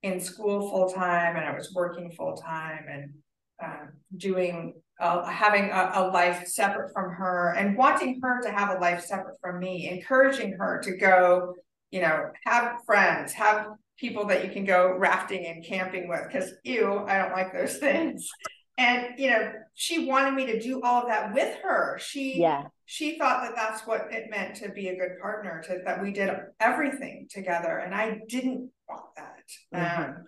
in 0.02 0.20
school 0.20 0.70
full 0.70 0.90
time 0.92 1.36
and 1.36 1.44
I 1.44 1.54
was 1.54 1.72
working 1.74 2.10
full 2.12 2.36
time 2.36 2.84
and 2.90 3.14
um, 3.62 3.88
doing 4.16 4.74
uh, 5.00 5.24
having 5.24 5.70
a, 5.70 5.92
a, 5.94 6.08
life 6.08 6.46
separate 6.46 6.92
from 6.92 7.10
her 7.10 7.54
and 7.56 7.76
wanting 7.76 8.20
her 8.22 8.42
to 8.42 8.50
have 8.50 8.76
a 8.76 8.80
life 8.80 9.02
separate 9.02 9.36
from 9.40 9.58
me, 9.58 9.88
encouraging 9.88 10.52
her 10.52 10.80
to 10.82 10.96
go, 10.96 11.54
you 11.90 12.00
know, 12.00 12.30
have 12.44 12.84
friends, 12.84 13.32
have 13.32 13.68
people 13.98 14.26
that 14.26 14.44
you 14.44 14.50
can 14.50 14.64
go 14.64 14.94
rafting 14.96 15.46
and 15.46 15.64
camping 15.64 16.08
with 16.08 16.22
because 16.26 16.52
ew, 16.64 17.04
I 17.06 17.18
don't 17.18 17.32
like 17.32 17.52
those 17.52 17.76
things. 17.78 18.28
And 18.78 19.18
you 19.18 19.30
know, 19.30 19.52
she 19.74 20.06
wanted 20.06 20.34
me 20.34 20.46
to 20.46 20.60
do 20.60 20.80
all 20.82 21.02
of 21.02 21.08
that 21.08 21.34
with 21.34 21.58
her. 21.62 21.98
She 22.00 22.40
yeah. 22.40 22.64
She 22.86 23.18
thought 23.18 23.42
that 23.42 23.54
that's 23.54 23.86
what 23.86 24.08
it 24.10 24.30
meant 24.30 24.56
to 24.56 24.68
be 24.70 24.88
a 24.88 24.96
good 24.96 25.20
partner. 25.22 25.62
To 25.66 25.80
that 25.84 26.02
we 26.02 26.12
did 26.12 26.30
everything 26.58 27.28
together, 27.30 27.78
and 27.78 27.94
I 27.94 28.20
didn't 28.28 28.70
want 28.88 29.04
that. 29.16 29.44
Mm-hmm. 29.72 30.02
Um, 30.02 30.24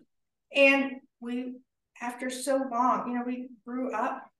and 0.55 0.93
we, 1.21 1.55
after 2.01 2.31
so 2.31 2.65
long, 2.71 3.09
you 3.09 3.15
know, 3.15 3.25
we 3.27 3.49
grew 3.67 3.93
up 3.93 4.32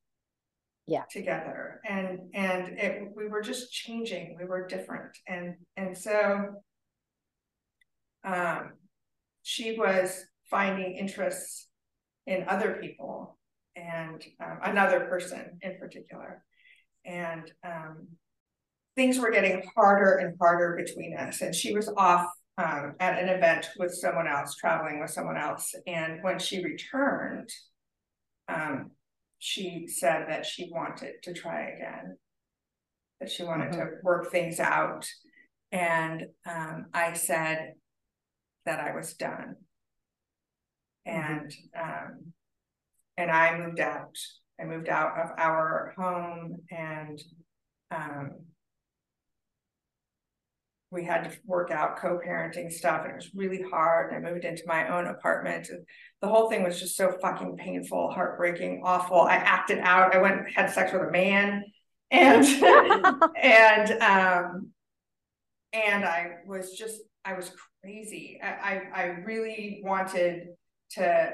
yeah. 0.87 1.05
together. 1.11 1.81
And 1.89 2.21
and 2.35 2.79
it 2.79 3.03
we 3.15 3.29
were 3.29 3.41
just 3.41 3.73
changing 3.73 4.37
we 4.39 4.45
were 4.45 4.67
different. 4.67 5.17
And 5.27 5.55
and 5.77 5.97
so 5.97 6.63
um 8.25 8.73
she 9.43 9.79
was 9.79 10.25
finding 10.51 10.97
interests 10.97 11.69
in 12.27 12.45
other 12.49 12.79
people 12.81 13.39
and 13.75 14.23
um, 14.43 14.59
another 14.63 15.01
person 15.07 15.59
in 15.63 15.79
particular. 15.79 16.45
And 17.05 17.51
um 17.65 18.09
things 18.95 19.19
were 19.19 19.31
getting 19.31 19.63
harder 19.75 20.19
and 20.19 20.37
harder 20.39 20.77
between 20.77 21.17
us. 21.17 21.41
And 21.41 21.55
she 21.55 21.75
was 21.75 21.89
off 21.97 22.29
um, 22.59 22.95
at 23.01 23.23
an 23.23 23.29
event 23.29 23.71
with 23.79 23.95
someone 23.95 24.27
else 24.27 24.55
traveling 24.57 25.01
with 25.01 25.11
someone 25.11 25.39
else. 25.39 25.75
And 25.87 26.23
when 26.23 26.39
she 26.39 26.63
returned 26.63 27.49
um, 28.49 28.91
she 29.45 29.89
said 29.89 30.27
that 30.29 30.47
she 30.47 30.71
wanted 30.71 31.15
to 31.25 31.35
try 31.35 31.63
again, 31.63 32.17
that 33.19 33.29
she 33.29 33.43
wanted 33.43 33.73
mm-hmm. 33.73 33.81
to 33.81 33.91
work 34.05 34.31
things 34.31 34.61
out. 34.61 35.05
And 35.73 36.27
um, 36.49 36.87
I 36.95 37.15
said 37.15 37.73
that 38.67 38.79
I 38.79 38.95
was 38.95 39.15
done. 39.15 39.57
Mm-hmm. 41.09 41.33
And 41.33 41.55
um, 41.77 42.33
and 43.17 43.33
I 43.33 43.59
moved 43.59 43.81
out. 43.81 44.17
I 44.61 44.65
moved 44.65 44.89
out 44.89 45.19
of 45.19 45.31
our 45.37 45.93
home 45.99 46.59
and 46.71 47.21
um, 47.91 48.31
we 50.93 51.05
had 51.05 51.25
to 51.25 51.37
work 51.47 51.71
out 51.71 51.97
co-parenting 51.97 52.71
stuff 52.71 53.03
and 53.03 53.13
it 53.13 53.17
was 53.17 53.31
really 53.35 53.63
hard. 53.63 54.13
And 54.13 54.27
i 54.27 54.31
moved 54.31 54.45
into 54.45 54.63
my 54.67 54.89
own 54.89 55.07
apartment. 55.07 55.69
The 56.21 56.29
whole 56.29 56.51
thing 56.51 56.63
was 56.63 56.79
just 56.79 56.97
so 56.97 57.17
fucking 57.23 57.57
painful, 57.57 58.11
heartbreaking, 58.11 58.83
awful. 58.85 59.23
I 59.23 59.37
acted 59.37 59.79
out. 59.79 60.15
I 60.15 60.19
went 60.19 60.51
had 60.55 60.71
sex 60.71 60.93
with 60.93 61.03
a 61.03 61.11
man 61.11 61.65
and 62.11 62.45
and 63.43 64.03
um 64.03 64.71
and 65.73 66.05
I 66.05 66.33
was 66.47 66.77
just 66.77 67.01
I 67.25 67.33
was 67.35 67.51
crazy. 67.83 68.39
I 68.43 68.49
I, 68.49 68.83
I 68.95 69.05
really 69.25 69.81
wanted 69.83 70.49
to 70.93 71.31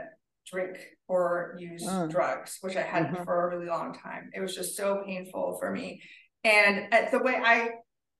drink 0.50 0.78
or 1.08 1.56
use 1.58 1.84
mm. 1.84 2.08
drugs, 2.08 2.58
which 2.60 2.76
I 2.76 2.82
hadn't 2.82 3.12
mm-hmm. 3.12 3.24
for 3.24 3.50
a 3.50 3.56
really 3.56 3.68
long 3.68 3.92
time. 3.92 4.30
It 4.32 4.40
was 4.40 4.54
just 4.54 4.76
so 4.76 5.02
painful 5.04 5.56
for 5.58 5.72
me. 5.72 6.00
And 6.44 6.92
uh, 6.92 7.10
the 7.10 7.18
way 7.18 7.40
I 7.44 7.70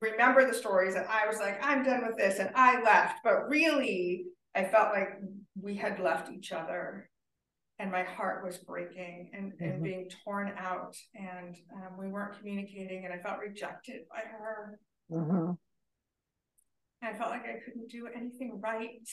remember 0.00 0.46
the 0.46 0.54
stories 0.54 0.94
and 0.94 1.06
I 1.08 1.26
was 1.26 1.38
like, 1.38 1.58
I'm 1.62 1.82
done 1.82 2.06
with 2.06 2.16
this 2.16 2.38
and 2.38 2.50
I 2.54 2.82
left. 2.82 3.18
But 3.24 3.48
really, 3.48 4.26
I 4.54 4.64
felt 4.64 4.92
like 4.92 5.10
we 5.60 5.76
had 5.76 6.00
left 6.00 6.30
each 6.30 6.52
other 6.52 7.08
and 7.78 7.90
my 7.90 8.02
heart 8.02 8.44
was 8.44 8.58
breaking 8.58 9.30
and, 9.32 9.52
mm-hmm. 9.52 9.64
and 9.64 9.82
being 9.82 10.10
torn 10.24 10.52
out 10.58 10.96
and 11.14 11.56
um, 11.74 11.98
we 11.98 12.08
weren't 12.08 12.38
communicating 12.38 13.04
and 13.04 13.14
I 13.14 13.18
felt 13.18 13.38
rejected 13.38 14.02
by 14.10 14.20
her. 14.20 14.78
Mm-hmm. 15.10 15.52
I 17.02 17.12
felt 17.12 17.30
like 17.30 17.44
I 17.44 17.60
couldn't 17.64 17.88
do 17.90 18.08
anything 18.14 18.60
right. 18.60 19.08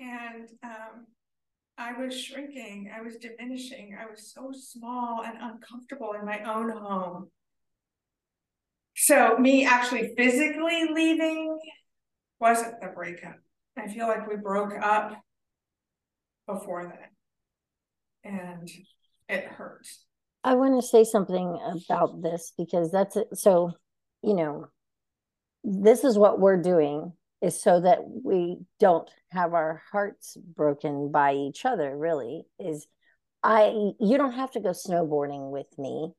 And 0.00 0.48
um, 0.62 1.06
I 1.78 1.92
was 1.92 2.18
shrinking, 2.20 2.90
I 2.96 3.00
was 3.00 3.16
diminishing, 3.16 3.96
I 4.00 4.10
was 4.10 4.32
so 4.32 4.52
small 4.52 5.22
and 5.24 5.36
uncomfortable 5.40 6.12
in 6.18 6.26
my 6.26 6.40
own 6.42 6.70
home. 6.70 7.30
So 8.96 9.36
me 9.38 9.66
actually 9.66 10.14
physically 10.16 10.88
leaving 10.92 11.58
wasn't 12.40 12.80
the 12.80 12.88
breakup. 12.88 13.36
I 13.76 13.88
feel 13.88 14.06
like 14.06 14.28
we 14.28 14.36
broke 14.36 14.74
up 14.80 15.12
before 16.46 16.84
that. 16.86 17.10
And 18.30 18.70
it 19.28 19.44
hurt. 19.44 19.86
I 20.42 20.54
want 20.54 20.80
to 20.80 20.86
say 20.86 21.04
something 21.04 21.58
about 21.90 22.22
this 22.22 22.52
because 22.56 22.90
that's 22.92 23.16
it. 23.16 23.28
So, 23.34 23.72
you 24.22 24.34
know, 24.34 24.66
this 25.64 26.04
is 26.04 26.18
what 26.18 26.38
we're 26.38 26.60
doing 26.60 27.12
is 27.40 27.60
so 27.60 27.80
that 27.80 28.00
we 28.24 28.58
don't 28.78 29.10
have 29.30 29.54
our 29.54 29.82
hearts 29.90 30.36
broken 30.36 31.10
by 31.10 31.34
each 31.34 31.64
other, 31.64 31.96
really. 31.96 32.42
Is 32.58 32.86
I 33.42 33.68
you 34.00 34.16
don't 34.16 34.34
have 34.34 34.52
to 34.52 34.60
go 34.60 34.70
snowboarding 34.70 35.50
with 35.50 35.66
me. 35.78 36.12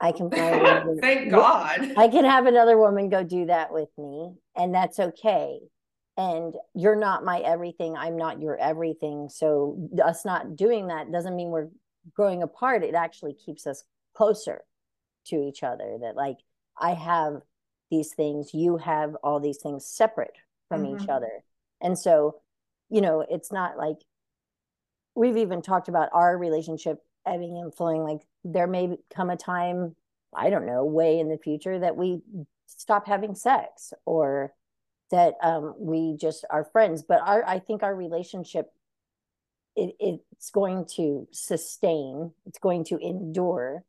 I 0.00 0.12
can 0.12 0.30
thank 1.00 1.30
God. 1.30 1.92
I 1.96 2.08
can 2.08 2.24
have 2.24 2.46
another 2.46 2.76
woman 2.76 3.08
go 3.08 3.22
do 3.22 3.46
that 3.46 3.72
with 3.72 3.88
me, 3.96 4.32
and 4.54 4.74
that's 4.74 4.98
okay. 4.98 5.58
And 6.18 6.54
you're 6.74 6.96
not 6.96 7.24
my 7.24 7.40
everything. 7.40 7.96
I'm 7.96 8.16
not 8.16 8.40
your 8.40 8.56
everything. 8.56 9.28
So 9.28 9.88
us 10.02 10.24
not 10.24 10.56
doing 10.56 10.86
that 10.88 11.12
doesn't 11.12 11.36
mean 11.36 11.48
we're 11.48 11.68
growing 12.14 12.42
apart. 12.42 12.84
It 12.84 12.94
actually 12.94 13.34
keeps 13.34 13.66
us 13.66 13.84
closer 14.14 14.62
to 15.26 15.36
each 15.36 15.62
other. 15.62 15.98
That 16.00 16.16
like 16.16 16.38
I 16.78 16.94
have 16.94 17.42
these 17.90 18.14
things, 18.14 18.50
you 18.54 18.78
have 18.78 19.14
all 19.22 19.40
these 19.40 19.58
things 19.62 19.86
separate 19.86 20.36
from 20.68 20.82
mm-hmm. 20.82 21.02
each 21.02 21.08
other. 21.08 21.44
And 21.80 21.98
so, 21.98 22.36
you 22.88 23.00
know, 23.00 23.24
it's 23.28 23.52
not 23.52 23.76
like 23.76 23.98
we've 25.14 25.36
even 25.36 25.62
talked 25.62 25.88
about 25.88 26.08
our 26.12 26.36
relationship 26.36 26.98
ebbing 27.26 27.58
and 27.58 27.74
flowing 27.74 28.02
like 28.02 28.20
there 28.52 28.66
may 28.66 28.96
come 29.14 29.30
a 29.30 29.36
time 29.36 29.94
i 30.34 30.50
don't 30.50 30.66
know 30.66 30.84
way 30.84 31.18
in 31.18 31.28
the 31.28 31.38
future 31.38 31.78
that 31.78 31.96
we 31.96 32.20
stop 32.66 33.06
having 33.06 33.34
sex 33.34 33.92
or 34.04 34.52
that 35.10 35.34
um, 35.40 35.74
we 35.78 36.16
just 36.16 36.44
are 36.50 36.64
friends. 36.72 37.02
But 37.02 37.20
our 37.20 37.44
i 37.46 37.58
think 37.58 37.82
our 37.82 37.94
relationship 37.94 38.72
it, 39.74 39.94
it's 40.00 40.50
going 40.50 40.86
to 40.96 41.28
sustain 41.32 42.32
it's 42.46 42.58
going 42.58 42.84
to 42.84 42.98
endure 42.98 43.84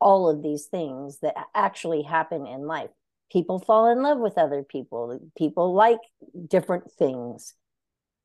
all 0.00 0.28
of 0.28 0.42
these 0.42 0.66
things 0.66 1.20
that 1.20 1.34
actually 1.54 2.02
happen 2.02 2.44
in 2.46 2.66
life. 2.66 2.90
People 3.30 3.60
fall 3.60 3.90
in 3.90 4.02
love 4.02 4.18
with 4.18 4.36
other 4.36 4.64
people. 4.64 5.18
People 5.38 5.72
like 5.74 6.00
different 6.48 6.90
things 6.90 7.54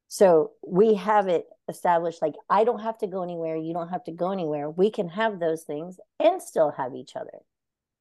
so 0.07 0.51
we 0.65 0.95
have 0.95 1.27
it 1.27 1.45
established 1.69 2.21
like 2.21 2.35
I 2.49 2.63
don't 2.63 2.79
have 2.79 2.97
to 2.99 3.07
go 3.07 3.23
anywhere, 3.23 3.57
you 3.57 3.73
don't 3.73 3.89
have 3.89 4.03
to 4.05 4.11
go 4.11 4.31
anywhere. 4.31 4.69
We 4.69 4.89
can 4.89 5.09
have 5.09 5.39
those 5.39 5.63
things 5.63 5.99
and 6.19 6.41
still 6.41 6.71
have 6.71 6.95
each 6.95 7.15
other. 7.15 7.39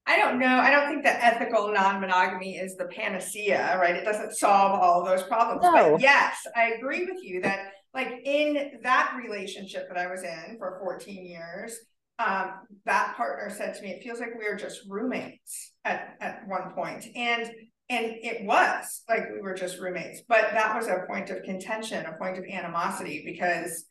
I 0.08 0.16
don't 0.16 0.38
know. 0.38 0.46
I 0.46 0.70
don't 0.70 0.88
think 0.88 1.02
that 1.02 1.18
ethical 1.20 1.72
non-monogamy 1.72 2.58
is 2.58 2.76
the 2.76 2.84
panacea, 2.84 3.76
right? 3.80 3.96
It 3.96 4.04
doesn't 4.04 4.36
solve 4.36 4.78
all 4.80 5.00
of 5.00 5.08
those 5.08 5.26
problems. 5.26 5.62
No. 5.62 5.92
But 5.92 6.00
yes, 6.00 6.36
I 6.54 6.74
agree 6.78 7.04
with 7.06 7.24
you 7.24 7.42
that 7.42 7.72
like 7.92 8.20
in 8.24 8.78
that 8.82 9.14
relationship 9.20 9.88
that 9.88 9.98
I 9.98 10.06
was 10.06 10.22
in 10.22 10.58
for 10.58 10.78
14 10.80 11.26
years, 11.26 11.76
um, 12.18 12.52
that 12.84 13.14
partner 13.16 13.50
said 13.50 13.74
to 13.74 13.82
me, 13.82 13.90
it 13.90 14.02
feels 14.02 14.20
like 14.20 14.38
we 14.38 14.46
are 14.46 14.54
just 14.54 14.82
roommates 14.88 15.72
at, 15.84 16.16
at 16.20 16.46
one 16.46 16.70
point. 16.72 17.04
And 17.16 17.50
and 17.88 18.06
it 18.22 18.44
was 18.44 19.02
like 19.08 19.30
we 19.32 19.40
were 19.40 19.54
just 19.54 19.78
roommates 19.78 20.22
but 20.28 20.50
that 20.52 20.74
was 20.74 20.88
a 20.88 21.04
point 21.08 21.30
of 21.30 21.42
contention 21.42 22.04
a 22.06 22.12
point 22.18 22.38
of 22.38 22.44
animosity 22.44 23.22
because 23.24 23.86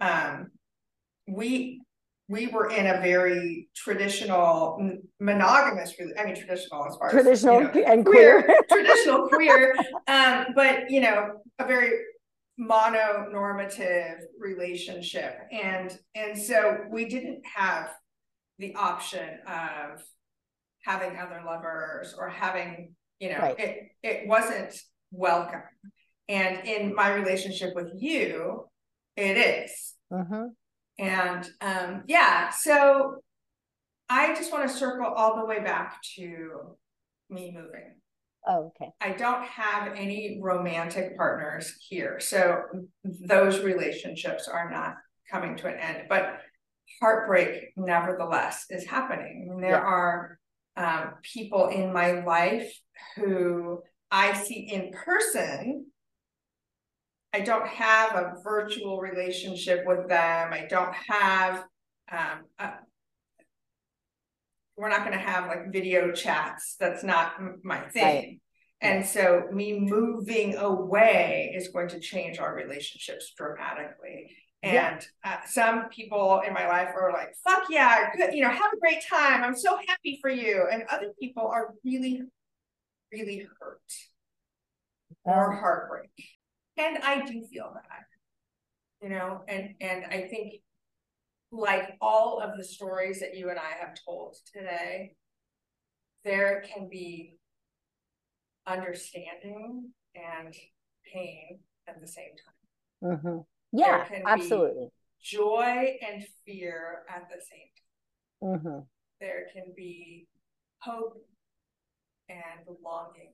um 0.00 0.48
we 1.28 1.80
we 2.28 2.46
were 2.46 2.70
in 2.70 2.86
a 2.86 3.00
very 3.00 3.68
traditional 3.74 4.78
monogamous 5.18 5.94
i 6.18 6.24
mean 6.24 6.36
traditional 6.36 6.86
as 6.86 6.96
far 6.96 7.10
traditional 7.10 7.60
as 7.60 7.74
you 7.74 7.82
know, 7.82 7.92
and 7.92 8.06
queer, 8.06 8.42
queer. 8.42 8.56
traditional 8.70 9.28
queer 9.28 9.74
um 10.08 10.46
but 10.54 10.90
you 10.90 11.00
know 11.00 11.30
a 11.58 11.66
very 11.66 11.92
mononormative 12.60 14.18
relationship. 14.38 15.38
And 15.50 15.96
and 16.14 16.38
so 16.38 16.84
we 16.90 17.06
didn't 17.06 17.42
have 17.54 17.90
the 18.58 18.74
option 18.74 19.38
of 19.46 20.02
having 20.84 21.18
other 21.18 21.42
lovers 21.44 22.14
or 22.18 22.28
having 22.28 22.94
you 23.20 23.28
know 23.30 23.38
right. 23.38 23.58
it 23.60 23.88
it 24.02 24.26
wasn't 24.26 24.74
welcome 25.12 25.62
and 26.28 26.66
in 26.66 26.94
my 26.94 27.14
relationship 27.14 27.74
with 27.74 27.90
you 27.96 28.64
it 29.16 29.36
is. 29.36 29.94
Mm-hmm. 30.12 30.46
and 30.98 31.48
um 31.60 32.02
yeah 32.08 32.50
so 32.50 33.16
i 34.08 34.34
just 34.34 34.50
want 34.52 34.68
to 34.68 34.76
circle 34.76 35.06
all 35.06 35.36
the 35.36 35.44
way 35.44 35.60
back 35.60 36.00
to 36.16 36.76
me 37.28 37.52
moving 37.54 37.94
Oh, 38.46 38.72
okay. 38.80 38.90
I 39.02 39.10
don't 39.12 39.44
have 39.44 39.92
any 39.94 40.40
romantic 40.42 41.14
partners 41.14 41.76
here. 41.86 42.18
So 42.20 42.62
those 43.04 43.60
relationships 43.60 44.48
are 44.48 44.70
not 44.70 44.94
coming 45.30 45.56
to 45.56 45.68
an 45.68 45.78
end. 45.78 46.04
But 46.08 46.38
heartbreak, 47.00 47.72
nevertheless, 47.76 48.64
is 48.70 48.86
happening. 48.86 49.48
And 49.50 49.62
there 49.62 49.72
Yeah. 49.72 49.80
are 49.80 50.38
um, 50.76 51.14
people 51.22 51.68
in 51.68 51.92
my 51.92 52.24
life 52.24 52.72
who 53.16 53.82
I 54.10 54.32
see 54.34 54.68
in 54.72 54.92
person. 54.92 55.86
I 57.32 57.40
don't 57.40 57.66
have 57.66 58.16
a 58.16 58.34
virtual 58.42 59.00
relationship 59.00 59.84
with 59.86 60.08
them. 60.08 60.52
I 60.52 60.66
don't 60.68 60.94
have, 61.08 61.64
um, 62.10 62.44
a, 62.58 62.70
we're 64.76 64.88
not 64.88 65.04
going 65.04 65.16
to 65.16 65.24
have 65.24 65.46
like 65.46 65.72
video 65.72 66.10
chats. 66.10 66.76
That's 66.80 67.04
not 67.04 67.34
my 67.62 67.80
thing. 67.90 68.02
Right. 68.02 68.40
And 68.80 69.04
so 69.06 69.44
me 69.52 69.78
moving 69.78 70.56
away 70.56 71.52
is 71.54 71.68
going 71.68 71.88
to 71.90 72.00
change 72.00 72.38
our 72.38 72.54
relationships 72.54 73.32
dramatically. 73.36 74.34
Yeah. 74.62 74.94
And 74.94 75.06
uh, 75.22 75.36
some 75.46 75.88
people 75.90 76.42
in 76.46 76.52
my 76.52 76.66
life 76.66 76.88
are 76.96 77.12
like, 77.12 77.34
fuck 77.44 77.64
yeah, 77.70 78.10
good, 78.16 78.34
you 78.34 78.42
know, 78.42 78.50
have 78.50 78.72
a 78.74 78.80
great 78.80 79.04
time. 79.08 79.44
I'm 79.44 79.56
so 79.56 79.78
happy 79.86 80.18
for 80.20 80.30
you. 80.30 80.66
And 80.72 80.82
other 80.90 81.12
people 81.20 81.46
are 81.46 81.74
really, 81.84 82.22
really 83.12 83.46
hurt 83.60 83.80
or 85.24 85.52
heartbreak. 85.52 86.10
And 86.76 86.98
I 86.98 87.24
do 87.26 87.44
feel 87.52 87.72
that, 87.74 88.04
you 89.02 89.08
know, 89.10 89.42
and 89.48 89.74
and 89.80 90.04
I 90.06 90.28
think 90.28 90.54
like 91.52 91.96
all 92.00 92.40
of 92.40 92.56
the 92.56 92.64
stories 92.64 93.20
that 93.20 93.36
you 93.36 93.50
and 93.50 93.58
I 93.58 93.84
have 93.84 93.96
told 94.04 94.36
today, 94.54 95.14
there 96.24 96.62
can 96.72 96.88
be 96.88 97.36
understanding 98.66 99.90
and 100.14 100.54
pain 101.12 101.60
at 101.88 102.00
the 102.00 102.06
same 102.06 102.32
time. 102.44 103.18
mhm. 103.18 103.44
Yeah, 103.72 104.04
can 104.04 104.18
be- 104.18 104.26
absolutely. 104.26 104.88
Joy 105.22 105.98
and 106.06 106.24
fear 106.46 107.04
at 107.08 107.28
the 107.28 107.40
same 107.40 108.58
time. 108.58 108.60
hmm 108.60 108.80
There 109.20 109.46
can 109.52 109.72
be 109.76 110.28
hope 110.78 111.16
and 112.30 112.76
longing 112.82 113.32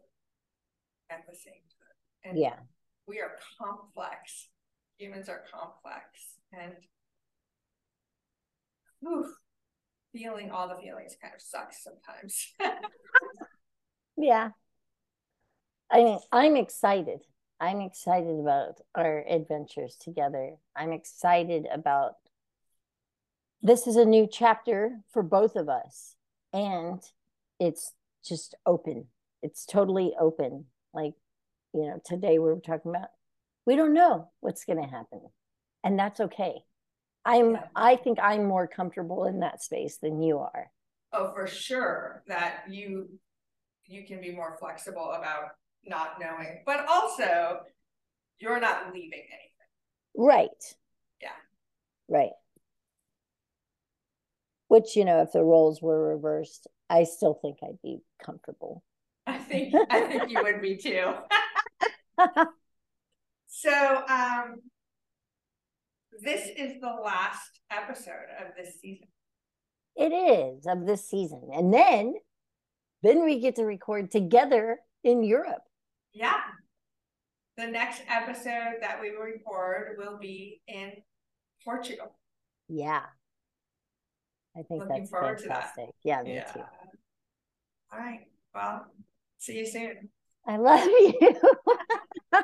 at 1.11 1.27
the 1.29 1.37
same 1.37 1.53
time. 1.55 2.31
And 2.31 2.39
Yeah. 2.39 2.59
we 3.07 3.21
are 3.21 3.39
complex. 3.59 4.49
Humans 4.99 5.29
are 5.29 5.45
complex 5.53 6.39
and 6.53 6.75
whew, 9.01 9.35
feeling 10.13 10.51
all 10.51 10.69
the 10.69 10.77
feelings 10.77 11.17
kind 11.21 11.35
of 11.35 11.43
sucks 11.43 11.83
sometimes. 11.83 12.55
Yeah. 14.17 14.51
I 15.91 16.03
mean, 16.03 16.19
I'm 16.33 16.57
excited. 16.57 17.21
I'm 17.61 17.81
excited 17.83 18.41
about 18.41 18.81
our 18.95 19.23
adventures 19.29 19.97
together. 19.97 20.57
I'm 20.75 20.93
excited 20.93 21.67
about 21.71 22.15
this 23.63 23.87
is 23.87 23.97
a 23.97 24.05
new 24.05 24.27
chapter 24.27 25.01
for 25.11 25.23
both 25.23 25.55
of 25.55 25.69
us. 25.69 26.17
And 26.53 27.03
it's 27.61 27.93
just 28.29 28.55
open. 28.65 29.07
It's 29.43 29.65
totally 29.67 30.15
open. 30.19 30.67
Like, 30.95 31.15
you 31.75 31.83
know, 31.83 32.01
today 32.05 32.39
we 32.39 32.47
were 32.47 32.61
talking 32.61 32.91
about 32.91 33.09
we 33.67 33.77
don't 33.77 33.95
know 33.95 34.31
what's 34.41 34.65
going 34.65 34.83
to 34.83 34.89
happen. 34.89 35.21
And 35.85 35.99
that's 35.99 36.21
okay. 36.21 36.55
I'm 37.25 37.53
Yeah. 37.53 37.65
I 37.75 37.97
think 37.97 38.19
I'm 38.23 38.45
more 38.47 38.67
comfortable 38.69 39.25
in 39.25 39.41
that 39.41 39.62
space 39.62 39.99
than 39.99 40.23
you 40.23 40.39
are. 40.39 40.71
oh, 41.12 41.33
for 41.33 41.47
sure 41.47 42.23
that 42.29 42.65
you 42.69 43.09
you 43.87 44.05
can 44.07 44.21
be 44.21 44.33
more 44.35 44.57
flexible 44.59 45.12
about 45.12 45.51
not 45.85 46.19
knowing, 46.21 46.62
but 46.67 46.87
also 46.89 47.61
you're 48.39 48.61
not 48.61 48.93
leaving 48.93 49.21
anything. 49.21 49.69
Right. 50.17 50.75
Yeah. 51.23 51.29
Right. 52.09 52.33
Which, 54.69 54.97
you 54.97 55.05
know, 55.05 55.23
if 55.23 55.33
the 55.33 55.45
roles 55.45 55.81
were 55.81 56.15
reversed, 56.15 56.67
I 56.88 57.05
still 57.05 57.38
think 57.42 57.59
I'd 57.62 57.81
be 57.83 57.99
comfortable. 58.25 58.83
I 59.27 59.38
think 59.38 59.75
I 59.90 60.01
think 60.03 60.31
you 60.31 60.42
would 60.42 60.61
be 60.61 60.77
too. 60.77 61.14
So 63.49 64.03
um 64.09 64.57
this 66.22 66.49
is 66.57 66.81
the 66.81 66.94
last 67.03 67.61
episode 67.70 68.29
of 68.40 68.55
this 68.57 68.81
season. 68.81 69.09
It 69.96 70.12
is 70.12 70.66
of 70.66 70.87
this 70.87 71.09
season. 71.09 71.49
And 71.55 71.72
then 71.72 72.14
then 73.03 73.25
we 73.25 73.40
get 73.40 73.57
to 73.57 73.64
record 73.64 74.11
together 74.11 74.79
in 75.05 75.22
Europe. 75.22 75.62
Yeah. 76.12 76.40
The 77.57 77.66
next 77.66 78.03
episode 78.09 78.77
that 78.83 78.99
we 79.01 79.11
record 79.11 79.96
will 79.99 80.18
be 80.18 80.61
in 80.68 80.92
Portugal. 81.64 82.14
Yeah. 82.68 83.03
I 84.59 84.62
think 84.62 84.83
Looking 84.83 84.88
that's 84.99 85.11
forward 85.11 85.38
to 85.38 85.49
that. 85.49 85.75
fantastic. 85.75 85.95
Yeah, 86.03 86.23
me 86.23 86.35
Yeah. 86.35 86.45
too. 86.45 86.61
All 87.92 87.99
right. 87.99 88.21
Well, 88.55 88.87
see 89.38 89.59
you 89.59 89.66
soon. 89.66 90.09
I 90.47 90.57
love 90.57 90.85
you. 90.87 91.40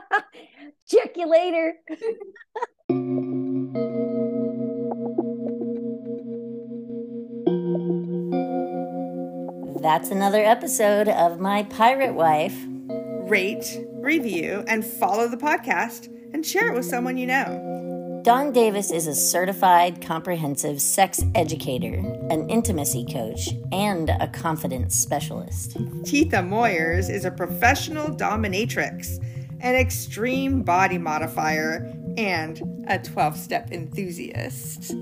Check 0.88 1.16
you 1.16 1.27
later. 1.29 1.75
That's 9.83 10.11
another 10.11 10.40
episode 10.40 11.09
of 11.09 11.40
My 11.40 11.64
Pirate 11.64 12.14
Wife. 12.14 12.57
Rate, 13.29 13.85
review, 13.94 14.64
and 14.68 14.85
follow 14.85 15.27
the 15.29 15.37
podcast 15.37 16.07
and 16.33 16.46
share 16.46 16.68
it 16.68 16.75
with 16.75 16.85
someone 16.85 17.16
you 17.16 17.27
know. 17.27 17.72
Dawn 18.23 18.53
Davis 18.53 18.93
is 18.93 19.09
a 19.09 19.17
certified 19.17 20.01
comprehensive 20.01 20.81
sex 20.81 21.25
educator, 21.35 21.97
an 22.31 22.49
intimacy 22.49 23.05
coach, 23.05 23.49
and 23.73 24.11
a 24.11 24.29
confidence 24.29 24.95
specialist. 24.95 25.77
Tita 26.05 26.37
Moyers 26.37 27.11
is 27.11 27.25
a 27.25 27.33
professional 27.33 28.15
dominatrix, 28.17 29.19
an 29.59 29.75
extreme 29.75 30.63
body 30.63 30.99
modifier, 30.99 31.93
and 32.17 32.63
a 32.87 33.01
12 33.01 33.37
step 33.37 33.73
enthusiast. 33.73 34.95